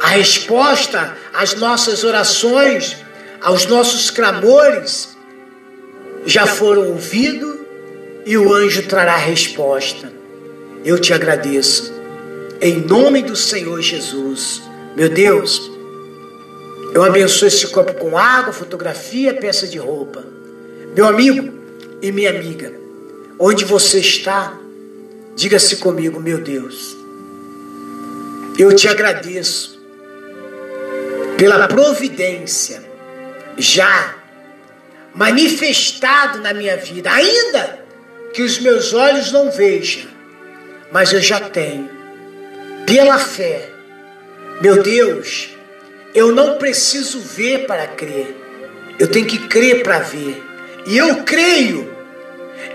A 0.00 0.08
resposta 0.08 1.16
às 1.32 1.54
nossas 1.54 2.02
orações, 2.02 2.96
aos 3.40 3.66
nossos 3.66 4.10
clamores, 4.10 5.16
já 6.24 6.44
foram 6.44 6.88
ouvidos 6.88 7.54
e 8.24 8.36
o 8.36 8.52
anjo 8.52 8.82
trará 8.88 9.14
a 9.14 9.18
resposta. 9.18 10.12
Eu 10.84 10.98
te 10.98 11.12
agradeço. 11.12 11.94
Em 12.60 12.80
nome 12.80 13.22
do 13.22 13.36
Senhor 13.36 13.80
Jesus. 13.80 14.60
Meu 14.96 15.08
Deus, 15.08 15.70
eu 16.92 17.04
abençoo 17.04 17.46
esse 17.46 17.68
copo 17.68 17.94
com 17.94 18.18
água, 18.18 18.52
fotografia, 18.52 19.34
peça 19.34 19.68
de 19.68 19.78
roupa. 19.78 20.24
Meu 20.96 21.06
amigo 21.06 21.65
e 22.02 22.12
minha 22.12 22.30
amiga, 22.30 22.72
onde 23.38 23.64
você 23.64 24.00
está, 24.00 24.56
diga-se 25.34 25.76
comigo, 25.76 26.20
meu 26.20 26.38
Deus. 26.38 26.96
Eu 28.58 28.74
te 28.74 28.88
agradeço 28.88 29.80
pela 31.36 31.68
providência 31.68 32.82
já 33.58 34.14
manifestado 35.14 36.40
na 36.40 36.52
minha 36.52 36.76
vida, 36.76 37.10
ainda 37.10 37.80
que 38.32 38.42
os 38.42 38.58
meus 38.58 38.92
olhos 38.92 39.32
não 39.32 39.50
vejam, 39.50 40.08
mas 40.92 41.12
eu 41.12 41.20
já 41.20 41.40
tenho. 41.40 41.88
Pela 42.86 43.18
fé, 43.18 43.70
meu 44.60 44.82
Deus, 44.82 45.50
eu 46.14 46.32
não 46.32 46.58
preciso 46.58 47.18
ver 47.20 47.66
para 47.66 47.86
crer, 47.86 48.34
eu 48.98 49.08
tenho 49.08 49.26
que 49.26 49.48
crer 49.48 49.82
para 49.82 49.98
ver. 50.00 50.42
E 50.86 50.96
eu 50.96 51.24
creio, 51.24 51.92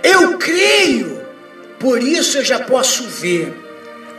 eu 0.03 0.37
creio, 0.37 1.21
por 1.79 2.03
isso 2.03 2.37
eu 2.37 2.45
já 2.45 2.59
posso 2.59 3.03
ver 3.07 3.53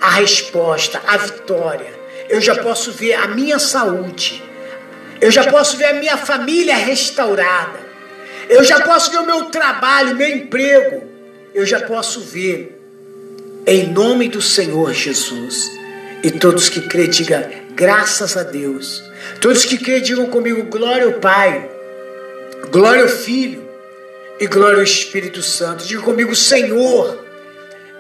a 0.01 0.11
resposta, 0.11 1.01
a 1.07 1.16
vitória. 1.18 2.01
Eu 2.28 2.40
já 2.40 2.57
posso 2.57 2.90
ver 2.93 3.12
a 3.14 3.28
minha 3.28 3.59
saúde. 3.59 4.43
Eu 5.20 5.30
já 5.30 5.45
posso 5.45 5.76
ver 5.76 5.84
a 5.84 5.95
minha 5.95 6.16
família 6.16 6.74
restaurada. 6.74 7.80
Eu 8.49 8.64
já 8.64 8.80
posso 8.80 9.11
ver 9.11 9.18
o 9.18 9.26
meu 9.26 9.45
trabalho, 9.47 10.16
meu 10.16 10.28
emprego 10.28 11.12
eu 11.55 11.66
já 11.66 11.80
posso 11.80 12.20
ver 12.20 12.78
Em 13.66 13.86
nome 13.93 14.28
do 14.28 14.43
Senhor 14.43 14.93
Jesus. 14.93 15.70
E 16.24 16.30
todos 16.30 16.68
que 16.68 16.80
crê, 16.80 17.07
diga 17.07 17.49
graças 17.74 18.36
a 18.36 18.43
Deus. 18.43 19.03
Todos 19.40 19.64
que 19.64 19.78
crê, 19.78 20.01
digam 20.01 20.26
comigo 20.26 20.64
glória 20.64 21.05
ao 21.05 21.12
Pai, 21.14 21.70
glória 22.70 23.03
ao 23.03 23.09
Filho 23.09 23.72
e 24.41 24.47
glória 24.47 24.78
ao 24.78 24.85
Espírito 24.85 25.43
Santo. 25.43 25.85
Diga 25.85 26.03
comigo, 26.03 26.35
Senhor 26.35 27.24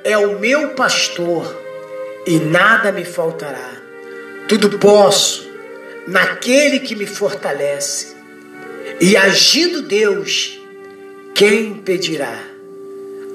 é 0.04 0.16
o 0.18 0.38
meu 0.38 0.70
pastor 0.70 1.56
e 2.26 2.38
nada 2.38 2.90
me 2.92 3.04
faltará. 3.04 3.80
Tudo 4.48 4.78
posso 4.78 5.48
naquele 6.06 6.80
que 6.80 6.94
me 6.94 7.06
fortalece. 7.06 8.16
E 9.00 9.16
agindo 9.16 9.82
Deus, 9.82 10.60
quem 11.34 11.68
impedirá? 11.68 12.38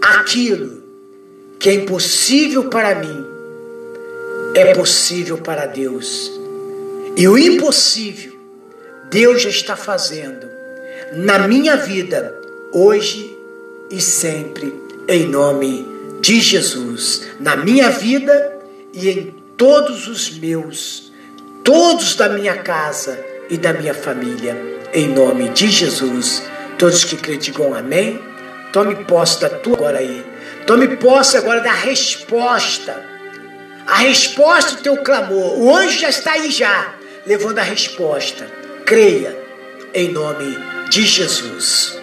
Aquilo 0.02 0.84
que 1.60 1.70
é 1.70 1.74
impossível 1.74 2.70
para 2.70 2.96
mim 2.96 3.26
é 4.54 4.74
possível 4.74 5.38
para 5.38 5.66
Deus. 5.66 6.32
E 7.16 7.28
o 7.28 7.38
impossível, 7.38 8.34
Deus 9.10 9.42
já 9.42 9.50
está 9.50 9.76
fazendo 9.76 10.48
na 11.14 11.48
minha 11.48 11.76
vida, 11.76 12.37
hoje 12.72 13.38
e 13.90 14.02
sempre, 14.02 14.74
em 15.08 15.28
nome 15.28 15.88
de 16.22 16.40
Jesus. 16.40 17.28
Na 17.40 17.56
minha 17.56 17.90
vida 17.90 18.58
e 18.94 19.10
em 19.10 19.36
todos 19.56 20.08
os 20.08 20.30
meus, 20.38 21.12
todos 21.64 22.16
da 22.16 22.30
minha 22.30 22.58
casa 22.58 23.20
e 23.50 23.58
da 23.58 23.74
minha 23.74 23.94
família, 23.94 24.56
em 24.94 25.08
nome 25.08 25.50
de 25.50 25.70
Jesus. 25.70 26.44
Todos 26.78 27.04
que 27.04 27.16
criticam, 27.16 27.74
amém. 27.74 28.20
Tome 28.72 28.96
posse 29.06 29.42
da 29.42 29.50
tua 29.50 29.76
agora 29.76 30.00
aí. 30.00 30.26
Tome 30.66 30.98
posse 30.98 31.38
agora 31.38 31.62
da 31.62 31.74
resposta. 31.74 33.04
A 33.88 34.00
resposta 34.00 34.76
do 34.76 34.82
teu 34.82 34.98
clamor. 34.98 35.58
O 35.58 35.74
anjo 35.74 36.00
já 36.00 36.10
está 36.10 36.34
aí 36.34 36.52
já, 36.52 36.94
levando 37.26 37.60
a 37.60 37.64
resposta. 37.64 38.46
Creia 38.86 39.36
em 39.94 40.12
nome 40.12 40.58
de 40.90 41.04
Jesus. 41.04 41.97